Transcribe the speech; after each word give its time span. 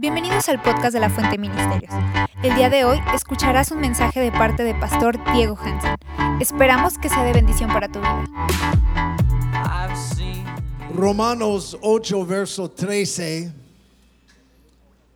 Bienvenidos 0.00 0.48
al 0.48 0.62
podcast 0.62 0.94
de 0.94 1.00
la 1.00 1.10
Fuente 1.10 1.36
Ministerios. 1.36 1.92
El 2.42 2.54
día 2.54 2.70
de 2.70 2.86
hoy 2.86 2.98
escucharás 3.14 3.70
un 3.70 3.80
mensaje 3.80 4.20
de 4.20 4.32
parte 4.32 4.64
de 4.64 4.74
Pastor 4.74 5.18
Diego 5.34 5.58
Hansen. 5.58 5.94
Esperamos 6.40 6.96
que 6.96 7.10
sea 7.10 7.22
de 7.22 7.34
bendición 7.34 7.68
para 7.70 7.86
tu 7.86 7.98
vida. 7.98 8.24
Romanos 10.94 11.76
8, 11.82 12.24
verso 12.24 12.70
13. 12.70 13.52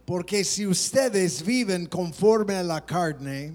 Porque 0.04 0.44
si 0.44 0.66
ustedes 0.66 1.42
viven 1.42 1.86
conforme 1.86 2.56
a 2.56 2.62
la 2.62 2.84
carne, 2.84 3.54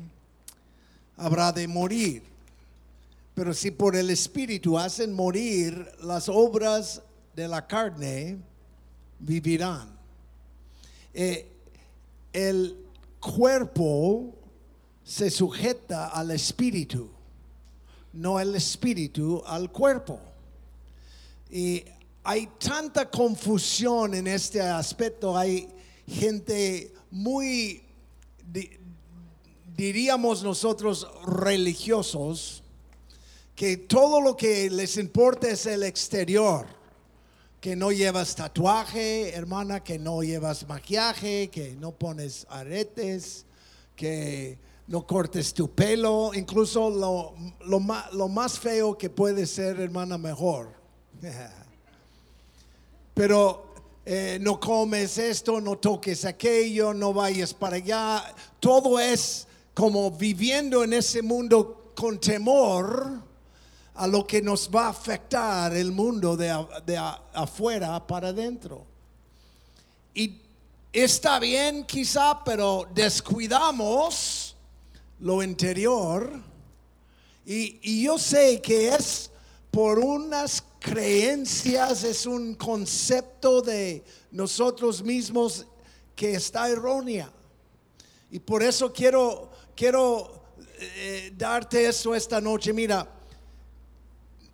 habrá 1.16 1.52
de 1.52 1.68
morir. 1.68 2.24
Pero 3.36 3.54
si 3.54 3.70
por 3.70 3.96
el 3.96 4.10
Espíritu 4.10 4.80
hacen 4.80 5.14
morir 5.14 5.92
las 6.02 6.28
obras 6.28 7.04
de 7.36 7.48
la 7.48 7.68
carne, 7.68 8.40
vivirán. 9.20 9.99
Eh, 11.22 11.52
el 12.32 12.78
cuerpo 13.20 14.34
se 15.04 15.30
sujeta 15.30 16.08
al 16.08 16.32
espíritu, 16.32 17.10
no 18.14 18.40
el 18.40 18.56
espíritu 18.56 19.44
al 19.46 19.70
cuerpo. 19.70 20.18
Y 21.52 21.84
hay 22.24 22.48
tanta 22.58 23.12
confusión 23.12 24.14
en 24.14 24.28
este 24.28 24.62
aspecto, 24.62 25.38
hay 25.38 25.68
gente 26.08 26.94
muy, 27.12 27.84
diríamos 29.76 30.42
nosotros, 30.42 31.06
religiosos, 31.26 32.64
que 33.56 33.76
todo 33.76 34.22
lo 34.22 34.38
que 34.38 34.70
les 34.70 34.96
importa 34.96 35.50
es 35.50 35.66
el 35.66 35.84
exterior 35.84 36.79
que 37.60 37.76
no 37.76 37.92
llevas 37.92 38.36
tatuaje, 38.36 39.36
hermana, 39.36 39.84
que 39.84 40.00
no 40.00 40.24
llevas 40.24 40.68
maquillaje, 40.68 41.50
que 41.50 41.76
no 41.76 41.92
pones 41.92 42.48
aretes, 42.50 43.46
que 43.96 44.58
no 44.88 45.06
cortes 45.06 45.54
tu 45.54 45.70
pelo, 45.70 46.32
incluso 46.34 46.90
lo, 46.90 47.36
lo, 47.66 48.30
más, 48.30 48.58
feo 48.60 48.98
que 48.98 49.10
puede 49.10 49.46
ser, 49.46 49.80
hermana, 49.80 50.18
mejor. 50.18 50.70
Pero 53.14 53.74
eh, 54.06 54.38
no 54.42 54.58
comes 54.60 55.18
esto, 55.18 55.60
no 55.60 55.78
toques 55.78 56.24
aquello, 56.24 56.94
no 56.94 57.14
vayas 57.14 57.54
para 57.54 57.76
allá. 57.76 58.24
Todo 58.62 59.00
es 59.00 59.48
como 59.74 60.10
viviendo 60.10 60.84
en 60.86 60.94
ese 60.94 61.22
mundo 61.22 61.92
con 61.94 62.20
temor 62.20 63.29
a 64.00 64.08
lo 64.08 64.26
que 64.26 64.42
nos 64.42 64.70
va 64.74 64.86
a 64.86 64.90
afectar 64.92 65.76
el 65.76 65.92
mundo 65.92 66.38
de, 66.38 66.50
afuera 67.34 68.08
para 68.08 68.30
adentro. 68.30 68.86
Y 70.14 70.40
está 70.94 71.38
bien 71.38 71.84
quizá, 71.84 72.42
pero 72.46 72.88
descuidamos 72.96 74.56
lo 75.20 75.44
interior. 75.44 76.32
Y, 77.46 77.78
y 77.82 78.04
yo 78.04 78.18
sé 78.18 78.62
que 78.62 78.88
es 78.88 79.32
por 79.70 80.00
unas 80.00 80.64
creencias, 80.80 82.06
es 82.06 82.26
un 82.26 82.56
concepto 82.56 83.62
de 83.62 84.02
nosotros 84.32 85.04
mismos 85.04 85.68
que 86.16 86.36
está 86.36 86.70
errónea. 86.70 87.30
Y 88.32 88.40
por 88.40 88.64
eso 88.64 88.94
quiero, 88.94 89.52
quiero 89.76 90.42
eh, 90.80 91.34
darte 91.36 91.86
eso 91.86 92.16
esta 92.16 92.40
noche. 92.40 92.72
Mira, 92.72 93.19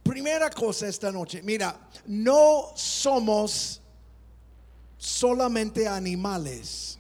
primera 0.06 0.52
cosa 0.52 0.88
esta 0.88 1.12
noche, 1.12 1.42
mira, 1.42 1.90
no 2.06 2.72
somos 2.76 3.82
solamente 4.98 5.88
animales. 5.88 7.00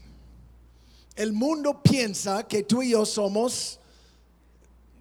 El 1.15 1.31
mundo 1.31 1.81
piensa 1.83 2.47
que 2.47 2.63
tú 2.63 2.81
y 2.81 2.89
yo 2.89 3.05
somos 3.05 3.79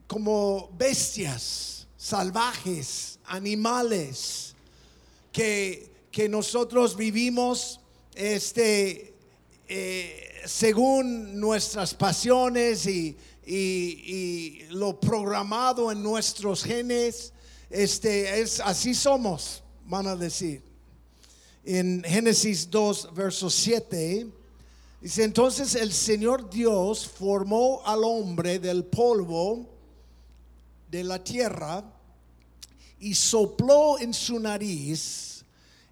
como 0.06 0.70
bestias, 0.76 1.88
salvajes, 1.96 3.18
animales, 3.24 4.54
que, 5.32 5.92
nosotros 6.28 6.96
vivimos 6.96 7.80
este, 8.14 9.14
eh, 9.66 10.42
según 10.44 11.40
nuestras 11.40 11.94
pasiones 11.94 12.86
y, 12.86 13.16
y 13.44 14.66
lo 14.70 15.00
programado 15.00 15.90
en 15.90 16.02
nuestros 16.02 16.62
genes 16.62 17.33
este, 17.70 18.40
es, 18.40 18.60
así 18.60 18.94
somos, 18.94 19.62
van 19.86 20.06
a 20.06 20.16
decir. 20.16 20.62
En 21.64 22.02
Génesis 22.04 22.70
2, 22.70 23.14
verso 23.14 23.48
7, 23.48 24.26
dice, 25.00 25.24
entonces 25.24 25.74
el 25.74 25.92
Señor 25.92 26.50
Dios 26.50 27.06
formó 27.06 27.82
al 27.84 28.04
hombre 28.04 28.58
del 28.58 28.84
polvo 28.84 29.66
de 30.90 31.04
la 31.04 31.22
tierra 31.22 31.82
y 33.00 33.14
sopló 33.14 33.98
en 33.98 34.14
su 34.14 34.38
nariz 34.38 35.44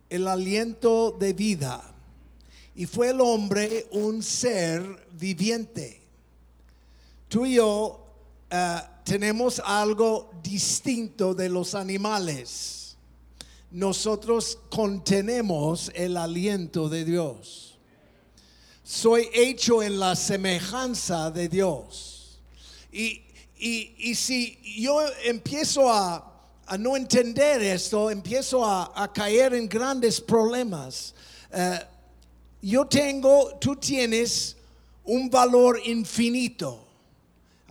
el 0.08 0.28
aliento 0.28 1.10
de 1.12 1.32
vida. 1.32 1.82
Y 2.74 2.86
fue 2.86 3.10
el 3.10 3.20
hombre 3.20 3.86
un 3.92 4.22
ser 4.22 5.06
viviente. 5.12 6.00
Tú 7.28 7.46
y 7.46 7.54
yo 7.54 8.06
uh, 8.50 8.91
tenemos 9.04 9.60
algo 9.64 10.30
distinto 10.42 11.34
de 11.34 11.48
los 11.48 11.74
animales. 11.74 12.96
Nosotros 13.70 14.58
contenemos 14.70 15.90
el 15.94 16.16
aliento 16.16 16.88
de 16.88 17.04
Dios. 17.04 17.78
Soy 18.84 19.28
hecho 19.32 19.82
en 19.82 19.98
la 19.98 20.14
semejanza 20.14 21.30
de 21.30 21.48
Dios. 21.48 22.38
Y, 22.92 23.22
si 24.14 24.58
yo 24.76 25.00
empiezo 25.24 25.90
a, 25.90 26.28
no 26.78 26.96
entender 26.96 27.62
esto, 27.62 28.10
empiezo 28.10 28.64
a, 28.64 29.10
caer 29.14 29.54
en 29.54 29.68
grandes 29.68 30.20
problemas. 30.20 31.14
Eh, 31.50 31.80
yo 32.60 32.86
tengo, 32.86 33.56
tú 33.58 33.76
tienes 33.76 34.56
un 35.04 35.30
valor 35.30 35.80
infinito. 35.84 36.91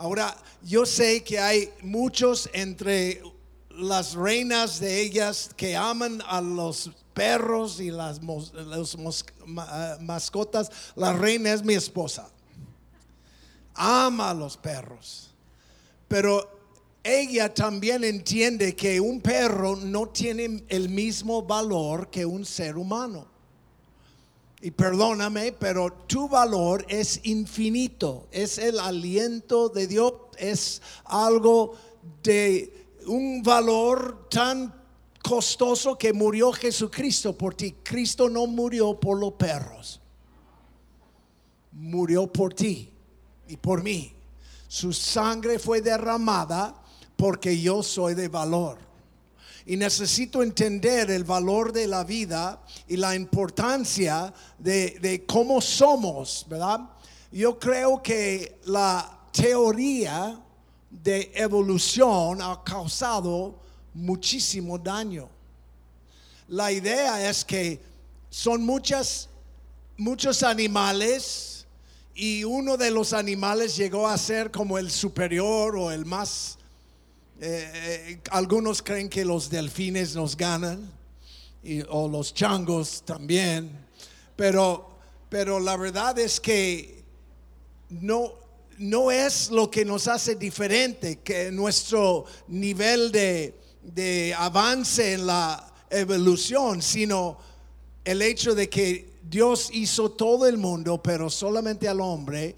Ahora, 0.02 0.36
yo 0.64 0.84
sé 0.84 1.24
que 1.24 1.38
hay 1.38 1.72
muchos 1.84 2.50
entre 2.54 3.22
las 3.70 4.16
reinas 4.16 4.80
de 4.80 5.00
ellas 5.00 5.52
que 5.56 5.76
aman 5.76 6.24
a 6.26 6.42
los 6.42 6.90
perros 7.14 7.80
y 7.80 7.92
las 7.92 8.18
eh, 8.18 9.98
mascotas. 10.00 10.72
La 10.96 11.14
reina 11.14 11.54
es 11.54 11.64
mi 11.64 11.76
esposa. 11.76 12.32
Ama 13.76 14.32
a 14.32 14.34
los 14.34 14.58
perros. 14.58 15.36
Pero 16.08 16.50
ella 17.04 17.54
también 17.54 18.04
entiende 18.04 18.76
que 18.76 19.00
un 19.00 19.22
perro 19.22 19.76
no 19.76 20.10
tiene 20.10 20.64
el 20.68 20.90
mismo 20.90 21.44
valor 21.44 22.10
que 22.10 22.26
un 22.26 22.44
ser 22.44 22.76
humano 22.76 23.31
y 24.62 24.72
perdóname, 24.72 25.54
pero 25.54 25.92
tu 25.92 26.30
valor 26.30 26.86
es 26.88 27.20
infinito, 27.24 28.28
es 28.32 28.60
el 28.60 28.80
aliento 28.80 29.70
de 29.70 29.88
Dios, 29.88 30.14
es 30.38 30.82
algo 31.06 31.76
de 32.22 32.88
un 33.08 33.42
valor 33.42 34.28
tan 34.30 34.74
costoso 35.24 35.98
que 35.98 36.14
murió 36.14 36.52
Jesucristo 36.52 37.36
por 37.36 37.56
ti. 37.56 37.76
Cristo 37.84 38.30
no 38.30 38.46
murió 38.46 39.00
por 39.00 39.20
los 39.20 39.34
perros, 39.34 40.00
murió 41.72 42.32
por 42.32 42.54
ti 42.54 42.92
y 43.48 43.58
por 43.58 43.82
mí. 43.82 44.14
Su 44.68 44.94
sangre 44.94 45.58
fue 45.58 45.82
derramada 45.82 46.76
porque 47.16 47.60
yo 47.60 47.82
soy 47.82 48.14
de 48.14 48.28
valor 48.28 48.91
y 49.66 49.78
necesito 49.78 50.42
entender 50.42 51.12
el 51.12 51.24
valor 51.24 51.72
de 51.72 51.88
la 51.88 52.04
vida 52.04 52.62
y 52.88 52.98
la 52.98 53.16
importancia 53.16 54.34
de, 54.58 55.24
cómo 55.28 55.62
somos, 55.62 56.46
¿verdad? 56.50 56.82
Yo 57.32 57.58
creo 57.60 58.02
que 58.02 58.60
la 58.66 59.20
teoría 59.32 60.40
de 60.90 61.32
evolución 61.36 62.42
ha 62.42 62.62
causado 62.64 63.60
muchísimo 63.94 64.78
daño. 64.78 65.30
La 66.48 66.72
idea 66.72 67.30
es 67.30 67.46
que 67.46 67.80
son 68.30 68.66
muchas, 68.66 69.30
muchos 69.98 70.44
animales 70.44 71.66
y 72.14 72.44
uno 72.44 72.76
de 72.76 72.92
los 72.92 73.14
animales 73.14 73.78
llegó 73.78 74.08
a 74.08 74.18
ser 74.18 74.52
como 74.52 74.78
el 74.78 74.92
superior 74.92 75.78
o 75.78 75.92
el 75.92 76.06
más 76.06 76.58
eh, 77.44 77.72
eh, 77.74 78.22
algunos 78.30 78.84
creen 78.84 79.10
que 79.10 79.26
los 79.26 79.50
delfines 79.50 80.16
nos 80.16 80.38
ganan 80.38 80.92
o 81.90 82.08
los 82.08 82.36
changos 82.36 83.02
también, 83.04 83.72
pero, 84.36 84.90
pero 85.28 85.60
la 85.60 85.76
verdad 85.76 86.20
es 86.20 86.40
que 86.40 87.04
no, 87.90 88.34
no 88.78 89.10
es 89.10 89.50
lo 89.50 89.72
que 89.72 89.84
nos 89.84 90.08
hace 90.08 90.36
diferente, 90.36 91.20
que 91.24 91.52
nuestro 91.52 92.26
nivel 92.48 93.12
de, 93.12 93.60
de 93.82 94.36
avance 94.38 95.14
en 95.14 95.26
la 95.26 95.74
evolución, 95.90 96.80
sino 96.82 97.40
el 98.06 98.22
hecho 98.22 98.54
de 98.54 98.70
que 98.70 99.14
Dios 99.24 99.70
hizo 99.74 100.12
todo 100.12 100.46
el 100.46 100.60
mundo, 100.60 101.02
pero 101.02 101.28
solamente 101.28 101.88
al 101.88 102.02
hombre 102.02 102.56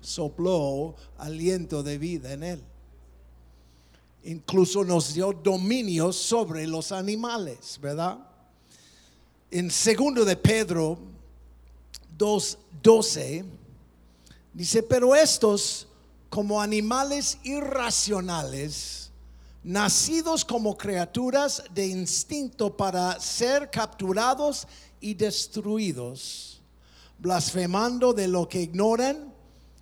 sopló 0.00 0.94
aliento 1.18 1.82
de 1.82 1.98
vida 1.98 2.32
en 2.32 2.42
él. 2.44 2.67
Incluso 4.28 4.84
nos 4.84 5.14
dio 5.14 5.32
dominio 5.32 6.12
sobre 6.12 6.66
los 6.66 6.92
animales, 6.92 7.78
¿verdad? 7.80 8.18
En 9.50 9.70
segundo 9.70 10.22
de 10.22 10.36
Pedro 10.36 10.98
2:12 12.18 13.42
dice, 14.52 14.82
"Pero 14.82 15.14
estos 15.14 15.88
como 16.28 16.60
animales 16.60 17.38
irracionales, 17.42 19.10
nacidos 19.64 20.44
como 20.44 20.76
criaturas 20.76 21.62
de 21.72 21.86
instinto 21.86 22.76
para 22.76 23.18
ser 23.18 23.70
capturados 23.70 24.68
y 25.00 25.14
destruidos, 25.14 26.60
blasfemando 27.18 28.12
de 28.12 28.28
lo 28.28 28.46
que 28.46 28.60
ignoran, 28.60 29.32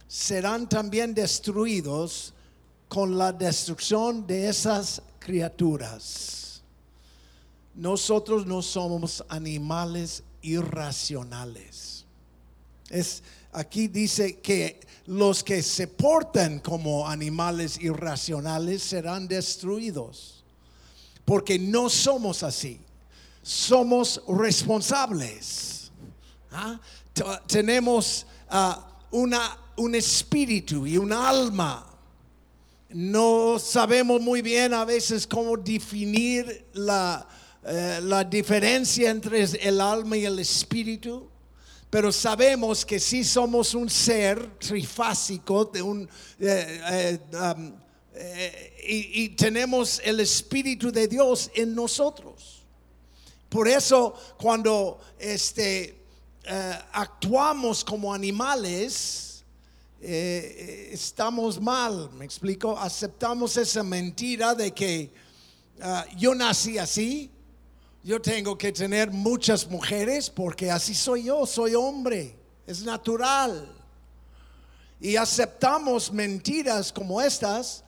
serán 0.07 0.69
también 0.69 1.15
destruidos 1.15 2.33
con 2.89 3.19
la 3.19 3.33
destrucción 3.33 4.27
de 4.27 4.49
esas 4.49 5.03
criaturas. 5.19 6.63
Nosotros 7.75 8.47
no 8.47 8.63
somos 8.63 9.25
animales 9.29 10.23
irracionales. 10.43 12.05
Es 12.89 13.23
aquí 13.53 13.89
dice 13.89 14.39
que 14.41 14.81
los 15.07 15.43
que 15.43 15.63
se 15.63 15.89
portan 15.89 16.61
como 16.61 17.09
animales 17.09 17.79
irracionales 17.81 18.83
serán 18.83 19.27
destruidos. 19.27 20.45
Porque 21.25 21.59
no 21.59 21.89
somos 21.89 22.43
así. 22.43 22.81
Somos 23.43 24.23
responsables. 24.29 25.91
¿Ah? 26.53 26.79
Tenemos 27.47 28.27
ah, 28.49 28.87
una, 29.11 29.59
un 29.77 29.95
espíritu 29.95 30.87
y 30.87 30.99
un 30.99 31.13
alma. 31.13 31.87
No 32.97 33.59
sabemos 33.59 34.21
muy 34.21 34.41
bien 34.41 34.73
a 34.73 34.85
veces 34.85 35.27
cómo 35.27 35.57
definir 35.57 36.67
la, 36.73 37.29
eh, 37.63 38.01
la 38.03 38.25
diferencia 38.25 39.11
entre 39.11 39.43
el 39.43 39.81
alma 39.81 40.17
y 40.17 40.25
el 40.25 40.39
espíritu 40.39 41.29
pero 41.97 42.13
sabemos 42.13 42.85
que 42.85 42.99
si 42.99 43.25
somos 43.25 43.75
un 43.75 43.89
ser 43.89 44.59
trifásico 44.59 45.65
de 45.65 45.83
un, 45.83 46.09
eh, 46.39 46.81
eh, 46.91 47.19
um, 47.33 47.73
eh, 48.13 48.75
y, 48.89 49.29
tenemos 49.31 50.01
el 50.05 50.21
Espíritu 50.21 50.91
de 50.91 51.07
Dios 51.07 51.51
en 51.55 51.75
nosotros. 51.75 52.65
Por 53.49 53.69
eso 53.69 54.15
cuando 54.37 55.01
este, 55.19 55.97
actuamos 56.93 57.85
como 57.85 58.13
animales, 58.13 59.26
estamos 60.09 61.61
mal, 61.61 62.11
me 62.13 62.25
explico, 62.25 62.79
aceptamos 62.79 63.57
esa 63.57 63.83
mentira 63.83 64.55
de 64.55 64.73
que 64.73 65.11
ah, 65.81 66.05
yo 66.17 66.35
nací 66.35 66.79
así, 66.79 67.31
yo 68.05 68.23
tengo 68.23 68.57
que 68.57 68.71
tener 68.71 69.11
muchas 69.11 69.69
mujeres 69.69 70.31
porque 70.31 70.71
así 70.71 70.95
soy 70.95 71.25
yo, 71.25 71.45
soy 71.45 71.75
hombre, 71.75 72.37
es 72.67 72.83
natural. 72.83 73.73
Y 75.01 75.17
aceptamos 75.17 76.13
mentiras 76.13 76.93
como 76.93 77.21
estas 77.21 77.83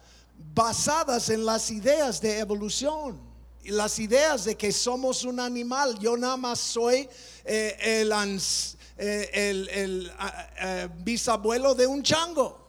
basadas 0.54 1.30
en 1.30 1.46
las 1.46 1.70
ideas 1.70 2.20
de 2.20 2.40
evolución 2.40 3.20
y 3.62 3.70
las 3.70 3.98
ideas 3.98 4.44
de 4.44 4.56
que 4.56 4.72
somos 4.72 5.22
un 5.22 5.38
animal. 5.38 5.98
Yo 6.00 6.16
nada 6.16 6.36
más 6.36 6.58
soy 6.58 7.08
eh, 7.44 7.76
el, 7.80 8.12
eh, 8.98 9.30
eh, 10.60 10.88
bisabuelo 11.04 11.74
de 11.74 11.86
un 11.86 12.02
chango. 12.02 12.66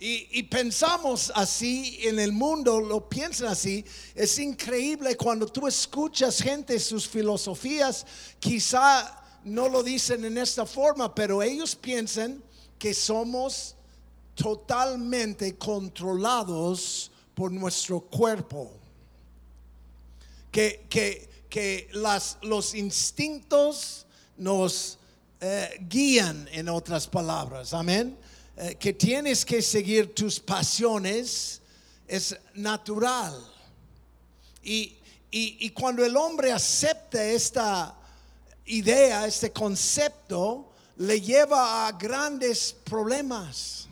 Y, 0.00 0.44
pensamos 0.44 1.32
así 1.34 1.98
en 2.02 2.20
el 2.20 2.30
mundo, 2.30 2.80
lo 2.80 3.08
piensan 3.08 3.48
así. 3.48 3.84
Es 4.14 4.38
increíble 4.38 5.16
cuando 5.16 5.48
tú 5.48 5.66
escuchas 5.66 6.40
gente, 6.40 6.78
sus 6.78 7.08
filosofías, 7.08 8.06
quizá 8.38 9.20
no 9.42 9.68
lo 9.68 9.82
dicen 9.82 10.24
en 10.24 10.38
esta 10.38 10.64
forma, 10.64 11.12
pero 11.12 11.42
ellos 11.42 11.74
piensan 11.74 12.40
que 12.78 12.94
somos 12.94 13.74
totalmente 14.36 15.56
controlados 15.56 17.10
por 17.34 17.50
nuestro 17.50 18.00
cuerpo. 18.00 18.70
Que, 20.52 20.86
que, 20.88 21.88
las, 21.92 22.38
los 22.42 22.74
instintos 22.74 24.06
nos 24.38 24.98
eh, 25.40 25.78
guían, 25.88 26.48
en 26.52 26.68
otras 26.68 27.06
palabras. 27.06 27.74
Amén 27.74 28.16
eh, 28.60 28.74
que 28.74 28.92
tienes 28.92 29.44
que 29.44 29.62
seguir 29.62 30.12
tus 30.12 30.40
pasiones 30.40 31.62
es 32.08 32.36
natural. 32.54 33.40
Y, 34.64 34.96
y, 35.30 35.70
cuando 35.70 36.04
el 36.04 36.16
hombre 36.16 36.50
acepta 36.50 37.22
esta 37.22 37.94
idea, 38.64 39.26
este 39.26 39.52
concepto, 39.52 40.72
le 40.96 41.20
lleva 41.20 41.86
a 41.86 41.92
grandes 41.92 42.74
problemas. 42.84 43.86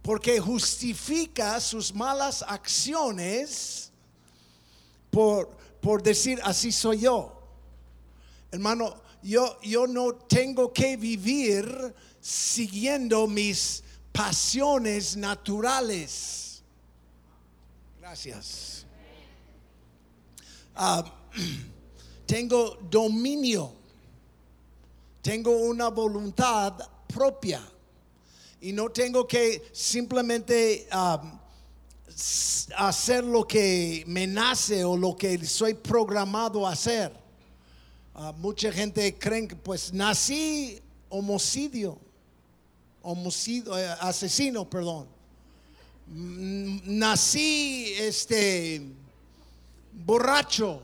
Porque 0.00 0.40
justifica 0.40 1.60
sus 1.60 1.94
malas 1.94 2.42
acciones 2.48 3.90
por, 5.10 5.50
por 5.82 6.02
decir, 6.02 6.40
así 6.42 6.72
soy 6.72 7.00
yo. 7.00 7.38
Hermano, 8.50 8.96
yo, 9.22 9.86
no 9.86 10.14
tengo 10.14 10.72
que 10.72 10.96
vivir 10.96 11.94
siguiendo 12.20 13.26
mis 13.26 13.82
pasiones 14.12 15.16
naturales. 15.16 16.62
Gracias. 18.00 18.86
Ah, 20.74 21.04
tengo 22.26 22.78
dominio. 22.88 23.72
Tengo 25.20 25.50
una 25.50 25.88
voluntad 25.88 26.74
propia. 27.06 27.60
Y 28.60 28.72
no 28.72 28.90
tengo 28.90 29.26
que 29.26 29.68
simplemente 29.72 30.88
ah, 30.90 31.40
hacer 32.76 33.24
lo 33.24 33.46
que 33.46 34.04
me 34.06 34.26
nace 34.26 34.84
o 34.84 34.96
lo 34.96 35.16
que 35.16 35.44
soy 35.44 35.74
programado 35.74 36.66
a 36.66 36.72
hacer. 36.72 37.27
Ah, 38.20 38.34
mucha 38.36 38.72
gente 38.72 39.16
cree 39.16 39.46
que 39.46 39.54
pues 39.54 39.92
nací 39.92 40.82
homicidio 41.08 41.96
homicidio, 43.02 43.78
eh, 43.78 43.94
asesino, 44.00 44.68
perdón. 44.68 45.06
Mm, 46.08 46.78
nací 46.84 47.94
este 47.98 48.82
borracho, 49.92 50.82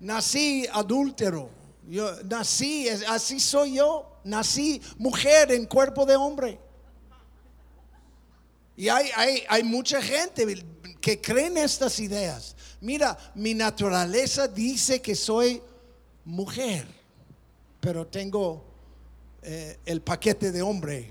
nací 0.00 0.66
adúltero, 0.72 1.50
yo 1.88 2.10
nací, 2.24 2.88
así 2.88 3.38
soy 3.38 3.74
yo, 3.74 4.18
nací 4.24 4.80
mujer 4.98 5.52
en 5.52 5.66
cuerpo 5.66 6.06
de 6.06 6.16
hombre. 6.16 6.58
Y 8.76 8.88
hay, 8.88 9.10
hay, 9.14 9.44
hay 9.48 9.62
mucha 9.62 10.02
gente 10.02 10.64
que 11.00 11.20
cree 11.20 11.46
en 11.46 11.58
estas 11.58 12.00
ideas. 12.00 12.56
Mira, 12.80 13.16
mi 13.34 13.54
naturaleza 13.54 14.48
dice 14.48 15.00
que 15.00 15.14
soy 15.14 15.62
mujer, 16.24 16.86
pero 17.80 18.06
tengo 18.06 18.64
eh, 19.42 19.78
el 19.84 20.00
paquete 20.00 20.50
de 20.50 20.62
hombre. 20.62 21.10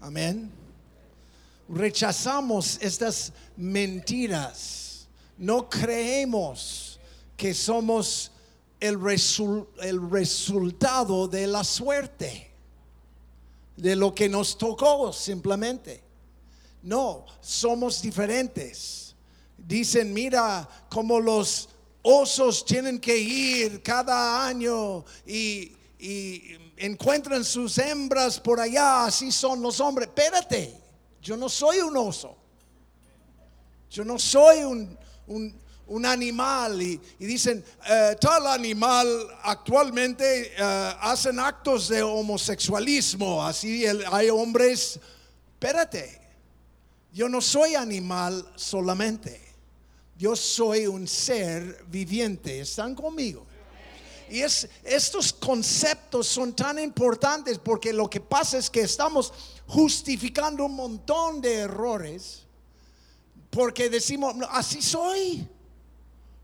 Amén. 0.00 0.50
Rechazamos 1.68 2.78
estas 2.80 3.32
mentiras. 3.56 5.08
No 5.38 5.68
creemos 5.68 7.00
que 7.36 7.54
somos 7.54 8.30
el, 8.78 8.98
el 9.80 10.10
resultado 10.10 11.28
de 11.28 11.46
la 11.46 11.64
suerte, 11.64 12.50
de 13.76 13.96
lo 13.96 14.14
que 14.14 14.28
nos 14.28 14.58
tocó 14.58 15.12
simplemente. 15.12 16.02
No, 16.82 17.24
somos 17.40 18.02
diferentes. 18.02 19.11
Dicen, 19.66 20.12
mira 20.12 20.68
cómo 20.88 21.20
los 21.20 21.68
osos 22.02 22.64
tienen 22.64 22.98
que 22.98 23.16
ir 23.16 23.82
cada 23.82 24.44
año 24.44 25.04
y, 25.26 25.76
encuentran 26.76 27.44
sus 27.44 27.78
hembras 27.78 28.40
por 28.40 28.58
allá, 28.58 29.04
así 29.04 29.30
son 29.30 29.62
los 29.62 29.78
hombres. 29.78 30.08
Espérate, 30.08 30.76
yo 31.20 31.36
no 31.36 31.48
soy 31.48 31.78
un 31.78 31.96
oso. 31.96 32.36
Yo 33.88 34.04
no 34.04 34.18
soy 34.18 34.64
un, 34.64 36.04
animal. 36.04 36.82
Y, 36.82 37.00
dicen, 37.20 37.64
eh, 37.88 38.16
tal 38.20 38.48
animal 38.48 39.06
actualmente 39.44 40.54
eh, 40.56 40.92
hacen 41.00 41.38
actos 41.38 41.88
de 41.88 42.02
homosexualismo. 42.02 43.44
Así 43.44 43.84
hay 44.10 44.28
hombres. 44.28 44.98
Espérate, 45.52 46.20
yo 47.12 47.28
no 47.28 47.40
soy 47.40 47.76
animal 47.76 48.44
solamente. 48.56 49.51
Yo 50.22 50.36
soy 50.36 50.86
un 50.86 51.08
ser 51.08 51.84
viviente. 51.88 52.60
¿Están 52.60 52.94
conmigo? 52.94 53.44
Y 54.30 54.40
es, 54.40 54.68
estos 54.84 55.32
conceptos 55.32 56.28
son 56.28 56.54
tan 56.54 56.78
importantes 56.78 57.58
porque 57.58 57.92
lo 57.92 58.08
que 58.08 58.20
pasa 58.20 58.56
es 58.56 58.70
que 58.70 58.82
estamos 58.82 59.32
justificando 59.66 60.64
un 60.66 60.76
montón 60.76 61.40
de 61.40 61.54
errores 61.62 62.44
porque 63.50 63.90
decimos, 63.90 64.36
"No, 64.36 64.46
así 64.48 64.80
soy. 64.80 65.44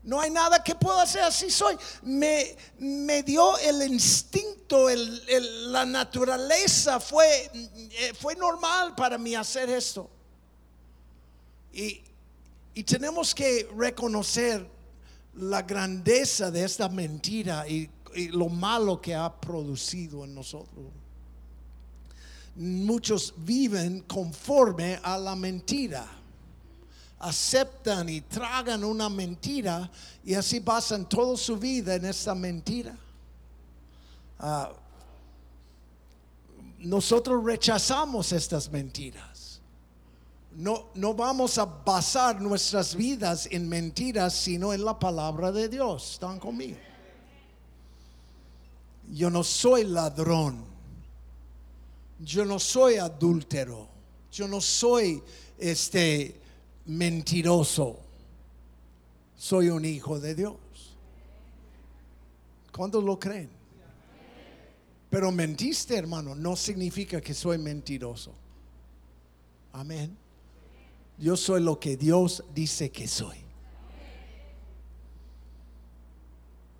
No 0.03 0.19
hay 0.19 0.29
nada 0.29 0.61
que 0.61 0.75
pueda 0.75 1.03
hacer, 1.03 1.21
así 1.21 1.49
soy. 1.49 1.77
Me, 2.01 2.57
me 2.79 3.23
dio 3.23 3.57
el 3.59 3.81
instinto, 3.83 4.89
la 4.89 5.85
naturaleza, 5.85 6.99
fue, 6.99 7.49
eh, 7.53 8.13
fue 8.19 8.35
normal 8.35 8.93
para 8.93 9.17
mí 9.17 9.35
hacer 9.35 9.69
esto. 9.69 10.09
Y, 11.71 12.08
y 12.73 12.83
tenemos 12.83 13.33
que 13.33 13.67
reconocer 13.75 14.67
la 15.35 15.61
grandeza 15.61 16.51
de 16.51 16.63
esta 16.63 16.89
mentira 16.89 17.67
y, 17.67 17.89
lo 18.31 18.49
malo 18.49 18.99
que 18.99 19.13
ha 19.13 19.31
producido 19.39 20.25
en 20.25 20.33
nosotros. 20.33 20.87
Muchos 22.55 23.35
viven 23.37 24.01
conforme 24.01 24.99
a 25.03 25.15
la 25.15 25.35
mentira 25.35 26.19
aceptan 27.19 28.07
y 28.07 28.21
tragan 28.21 28.83
una 28.83 29.09
mentira 29.09 29.91
y 30.23 30.33
así 30.33 30.61
pasan 30.61 31.07
toda 31.07 31.35
su 31.35 31.57
vida 31.57 31.95
en 31.95 32.05
esta 32.05 32.33
mentira. 32.33 32.97
Ah, 34.39 34.71
nosotros 36.79 37.43
rechazamos 37.43 38.31
estas 38.31 38.71
mentiras. 38.71 39.28
No, 40.59 40.89
no 40.95 41.13
vamos 41.13 41.57
a 41.57 41.63
basar 41.63 42.41
nuestras 42.41 42.93
vidas 42.93 43.47
en 43.49 43.69
mentiras, 43.69 44.33
sino 44.33 44.73
en 44.73 44.83
la 44.83 44.99
palabra 44.99 45.53
de 45.53 45.69
Dios. 45.69 46.15
¿Están 46.15 46.37
conmigo? 46.37 46.77
Yo 49.09 49.29
no 49.29 49.41
soy 49.41 49.85
ladrón. 49.85 50.65
Yo 52.19 52.43
no 52.43 52.59
soy 52.59 52.95
adúltero. 52.95 53.87
Yo 54.33 54.49
no 54.49 54.59
soy 54.59 55.23
este 55.57 56.41
mentiroso. 56.87 57.97
Soy 59.37 59.69
un 59.69 59.85
hijo 59.85 60.19
de 60.19 60.35
Dios. 60.35 60.57
¿Cuántos 62.75 63.01
lo 63.01 63.17
creen? 63.17 63.49
Pero 65.09 65.31
mentiste, 65.31 65.95
hermano, 65.95 66.35
no 66.35 66.57
significa 66.57 67.21
que 67.21 67.33
soy 67.33 67.57
mentiroso. 67.57 68.33
Amén. 69.71 70.18
Yo 71.19 71.35
soy 71.35 71.61
lo 71.61 71.79
que 71.79 71.97
Dios 71.97 72.43
dice 72.53 72.89
que 72.91 73.07
soy. 73.07 73.37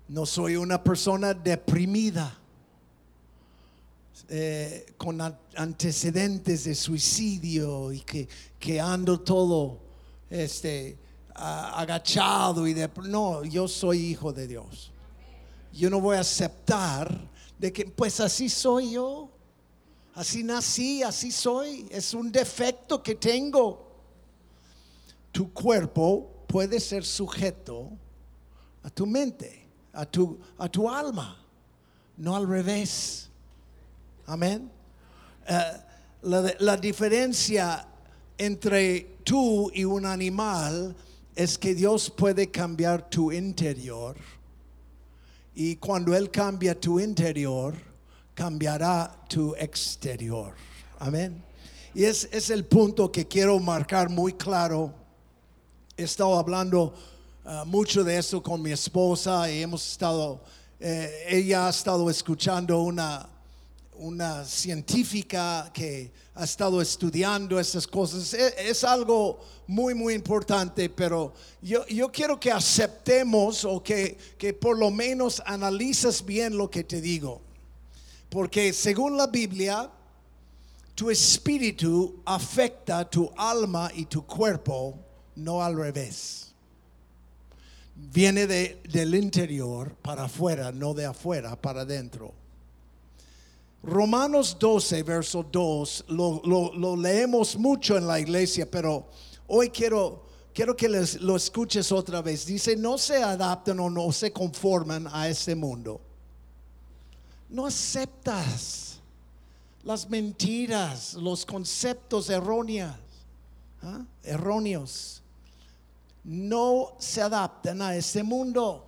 No 0.08 0.26
soy 0.26 0.56
una 0.56 0.82
persona 0.82 1.34
deprimida, 1.34 2.36
eh, 4.28 4.86
con 4.96 5.20
an- 5.20 5.38
antecedentes 5.56 6.64
de 6.64 6.74
suicidio 6.74 7.92
y 7.92 8.00
que, 8.00 8.28
que 8.58 8.80
ando 8.80 9.20
todo 9.20 9.78
este, 10.28 10.98
agachado 11.34 12.66
y 12.66 12.74
de... 12.74 12.90
No, 13.04 13.44
yo 13.44 13.68
soy 13.68 13.98
hijo 14.06 14.32
de 14.32 14.46
Dios. 14.46 14.90
Yo 15.72 15.90
no 15.90 16.00
voy 16.00 16.16
a 16.16 16.20
aceptar 16.20 17.28
de 17.58 17.72
que, 17.72 17.84
pues 17.86 18.20
así 18.20 18.48
soy 18.48 18.92
yo. 18.92 19.30
Así 20.14 20.42
nací, 20.42 21.02
así 21.02 21.30
soy. 21.30 21.86
Es 21.90 22.14
un 22.14 22.32
defecto 22.32 23.02
que 23.02 23.14
tengo. 23.14 23.89
Tu 25.32 25.52
cuerpo 25.52 26.44
puede 26.46 26.80
ser 26.80 27.04
sujeto 27.04 27.90
a 28.82 28.90
tu 28.90 29.06
mente, 29.06 29.66
a 29.92 30.04
tu, 30.04 30.38
a 30.58 30.68
tu 30.68 30.88
alma, 30.88 31.36
no 32.16 32.34
al 32.36 32.48
revés. 32.48 33.28
Amén. 34.26 34.70
Eh, 35.46 35.60
la, 36.22 36.54
la 36.58 36.76
diferencia 36.76 37.86
entre 38.38 39.18
tú 39.24 39.70
y 39.74 39.84
un 39.84 40.06
animal 40.06 40.94
es 41.34 41.56
que 41.58 41.74
Dios 41.74 42.10
puede 42.10 42.50
cambiar 42.50 43.08
tu 43.08 43.32
interior 43.32 44.16
y 45.54 45.76
cuando 45.76 46.16
Él 46.16 46.30
cambia 46.30 46.78
tu 46.78 47.00
interior, 47.00 47.74
cambiará 48.34 49.14
tu 49.28 49.54
exterior. 49.56 50.54
Amén. 50.98 51.42
Y 51.94 52.04
es, 52.04 52.28
es 52.32 52.50
el 52.50 52.64
punto 52.64 53.10
que 53.10 53.26
quiero 53.26 53.58
marcar 53.58 54.08
muy 54.08 54.32
claro. 54.32 54.94
He 55.96 56.04
estado 56.04 56.38
hablando 56.38 56.94
ah, 57.44 57.64
mucho 57.66 58.02
de 58.04 58.16
eso 58.16 58.42
con 58.42 58.62
mi 58.62 58.72
esposa 58.72 59.50
y 59.50 59.62
hemos 59.62 59.86
estado, 59.90 60.40
eh, 60.78 61.26
ella 61.28 61.66
ha 61.66 61.70
estado 61.70 62.08
escuchando 62.08 62.80
una, 62.82 63.28
una 63.94 64.44
científica 64.44 65.70
que 65.74 66.10
ha 66.34 66.44
estado 66.44 66.80
estudiando 66.80 67.60
esas 67.60 67.86
cosas. 67.86 68.32
Es, 68.32 68.54
es 68.56 68.84
algo 68.84 69.40
muy, 69.66 69.94
muy 69.94 70.14
importante, 70.14 70.88
pero 70.88 71.34
yo, 71.60 71.86
yo 71.86 72.10
quiero 72.10 72.40
que 72.40 72.50
aceptemos 72.50 73.64
o 73.64 73.82
que, 73.82 74.16
que 74.38 74.54
por 74.54 74.78
lo 74.78 74.90
menos 74.90 75.42
analices 75.44 76.24
bien 76.24 76.56
lo 76.56 76.70
que 76.70 76.84
te 76.84 77.00
digo. 77.00 77.42
Porque 78.30 78.72
según 78.72 79.16
la 79.16 79.26
Biblia, 79.26 79.90
tu 80.94 81.10
espíritu 81.10 82.22
afecta 82.24 83.08
tu 83.08 83.30
alma 83.36 83.90
y 83.94 84.06
tu 84.06 84.24
cuerpo, 84.24 85.09
no 85.44 85.62
al 85.62 85.76
revés. 85.76 86.52
Viene 87.94 88.46
de, 88.46 88.80
del 88.90 89.14
interior 89.14 89.94
para 89.96 90.24
afuera, 90.24 90.72
no 90.72 90.94
de 90.94 91.06
afuera 91.06 91.54
para 91.60 91.82
adentro. 91.82 92.32
Romanos 93.82 94.56
12, 94.58 95.02
verso 95.02 95.42
2, 95.50 96.04
lo, 96.08 96.42
lo- 96.44 96.96
leemos 96.96 97.56
mucho 97.56 97.96
en 97.96 98.06
la 98.06 98.20
iglesia, 98.20 98.70
pero 98.70 99.06
hoy 99.48 99.70
quiero, 99.70 100.22
quiero 100.52 100.76
que 100.76 100.88
les- 100.88 101.20
lo 101.20 101.36
escuches 101.36 101.90
otra 101.90 102.20
vez. 102.20 102.44
Dice, 102.46 102.76
no 102.76 102.98
se 102.98 103.22
adapten 103.22 103.80
o 103.80 103.88
no 103.88 104.12
se 104.12 104.32
conforman 104.32 105.06
a 105.10 105.28
este 105.28 105.54
mundo. 105.54 106.00
No 107.48 107.66
aceptas 107.66 108.98
las 109.82 110.08
mentiras, 110.10 111.14
los 111.14 111.44
conceptos 111.46 112.28
erróneos, 112.28 112.94
¿ah? 113.82 114.02
erróneos. 114.22 115.19
No 116.24 116.96
se 116.98 117.22
adaptan 117.22 117.80
a 117.82 117.96
este 117.96 118.22
mundo, 118.22 118.86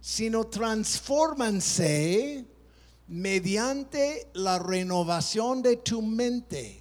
sino 0.00 0.44
transfórmanse 0.44 2.44
mediante 3.08 4.28
la 4.34 4.58
renovación 4.58 5.62
de 5.62 5.76
tu 5.76 6.02
mente 6.02 6.80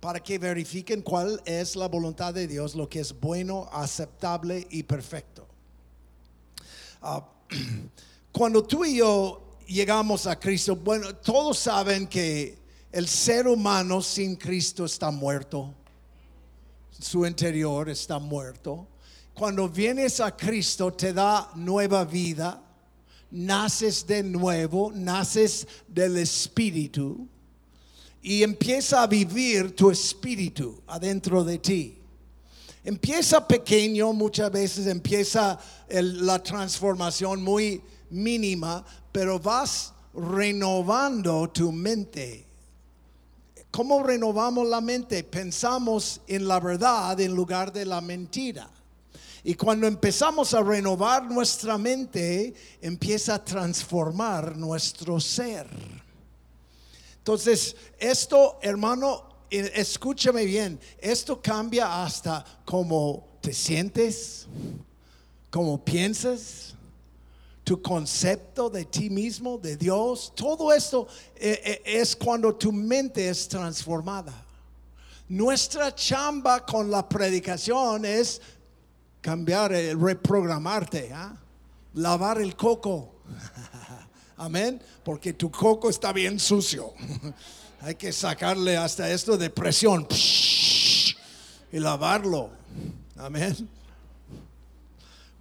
para 0.00 0.20
que 0.20 0.38
verifiquen 0.38 1.00
cuál 1.00 1.40
es 1.46 1.76
la 1.76 1.88
voluntad 1.88 2.34
de 2.34 2.46
Dios, 2.46 2.74
lo 2.74 2.90
que 2.90 3.00
es 3.00 3.18
bueno, 3.18 3.70
aceptable 3.72 4.66
y 4.70 4.82
perfecto. 4.82 5.46
Ah, 7.00 7.26
cuando 8.32 8.64
tú 8.64 8.84
y 8.84 8.96
yo 8.96 9.56
llegamos 9.66 10.26
a 10.26 10.38
Cristo, 10.38 10.76
bueno, 10.76 11.14
todos 11.16 11.58
saben 11.58 12.06
que 12.06 12.58
el 12.92 13.08
ser 13.08 13.48
humano 13.48 14.02
sin 14.02 14.36
Cristo 14.36 14.84
está 14.84 15.10
muerto, 15.10 15.74
su 16.98 17.26
interior 17.26 17.88
está 17.88 18.18
muerto. 18.18 18.88
Cuando 19.34 19.68
vienes 19.68 20.20
a 20.20 20.36
Cristo 20.36 20.92
te 20.92 21.12
da 21.12 21.50
nueva 21.56 22.04
vida, 22.04 22.62
naces 23.30 24.06
de 24.06 24.22
nuevo, 24.22 24.92
naces 24.94 25.66
del 25.88 26.16
Espíritu 26.18 27.28
y 28.22 28.42
empieza 28.42 29.02
a 29.02 29.06
vivir 29.06 29.76
tu 29.76 29.90
espíritu 29.90 30.80
adentro 30.86 31.44
de 31.44 31.58
ti. 31.58 31.98
Empieza 32.82 33.46
pequeño, 33.46 34.12
muchas 34.12 34.50
veces 34.50 34.86
empieza 34.86 35.58
la 35.88 36.42
transformación 36.42 37.42
muy 37.42 37.82
mínima, 38.10 38.84
pero 39.12 39.38
vas 39.38 39.92
renovando 40.14 41.50
tu 41.50 41.70
mente. 41.70 42.46
¿Cómo 43.74 44.04
renovamos 44.04 44.68
la 44.68 44.80
mente? 44.80 45.24
Pensamos 45.24 46.20
en 46.28 46.46
la 46.46 46.60
verdad 46.60 47.18
en 47.18 47.34
lugar 47.34 47.72
de 47.72 47.84
la 47.84 48.00
mentira. 48.00 48.70
Y 49.42 49.54
cuando 49.54 49.88
empezamos 49.88 50.54
a 50.54 50.62
renovar 50.62 51.24
nuestra 51.24 51.76
mente, 51.76 52.54
empieza 52.80 53.34
a 53.34 53.44
transformar 53.44 54.56
nuestro 54.56 55.18
ser. 55.18 55.66
Entonces, 57.18 57.74
esto, 57.98 58.60
hermano, 58.62 59.24
eh, 59.50 59.72
escúchame 59.74 60.44
bien, 60.44 60.78
esto 61.00 61.42
cambia 61.42 62.04
hasta 62.04 62.44
cómo 62.64 63.26
te 63.40 63.52
sientes, 63.52 64.46
cómo 65.50 65.84
piensas, 65.84 66.73
tu 67.64 67.80
concepto 67.80 68.68
de 68.68 68.84
ti 68.84 69.08
mismo, 69.08 69.56
de 69.58 69.76
Dios. 69.76 70.32
Todo 70.36 70.72
esto 70.72 71.08
eh, 71.34 71.60
eh, 71.64 71.82
es 71.84 72.14
cuando 72.14 72.54
tu 72.54 72.70
mente 72.70 73.28
es 73.28 73.48
transformada. 73.48 74.44
Nuestra 75.28 75.94
chamba 75.94 76.64
con 76.64 76.90
la 76.90 77.08
predicación 77.08 78.04
es 78.04 78.42
cambiar, 79.22 79.72
eh, 79.72 79.94
reprogramarte, 79.94 81.10
¿ah? 81.14 81.34
lavar 81.94 82.40
el 82.40 82.54
coco. 82.54 83.14
Amén, 84.36 84.80
porque 85.02 85.32
tu 85.32 85.50
coco 85.50 85.88
está 85.88 86.12
bien 86.12 86.38
sucio. 86.38 86.92
Hay 87.80 87.94
que 87.94 88.12
sacarle 88.12 88.76
hasta 88.76 89.10
esto 89.10 89.38
de 89.38 89.48
presión 89.48 90.06
y 91.72 91.78
lavarlo. 91.78 92.50
Amén. 93.16 93.68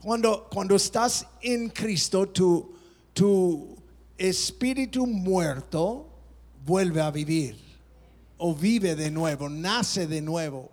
Cuando, 0.03 0.49
cuando 0.51 0.75
estás 0.75 1.25
en 1.41 1.69
Cristo, 1.69 2.27
tu, 2.27 2.73
tu 3.13 3.77
espíritu 4.17 5.07
muerto 5.07 6.09
vuelve 6.65 6.99
a 6.99 7.09
vivir 7.09 7.57
o 8.37 8.53
vive 8.53 8.97
de 8.97 9.09
nuevo, 9.09 9.47
nace 9.47 10.05
de 10.05 10.21
nuevo. 10.21 10.69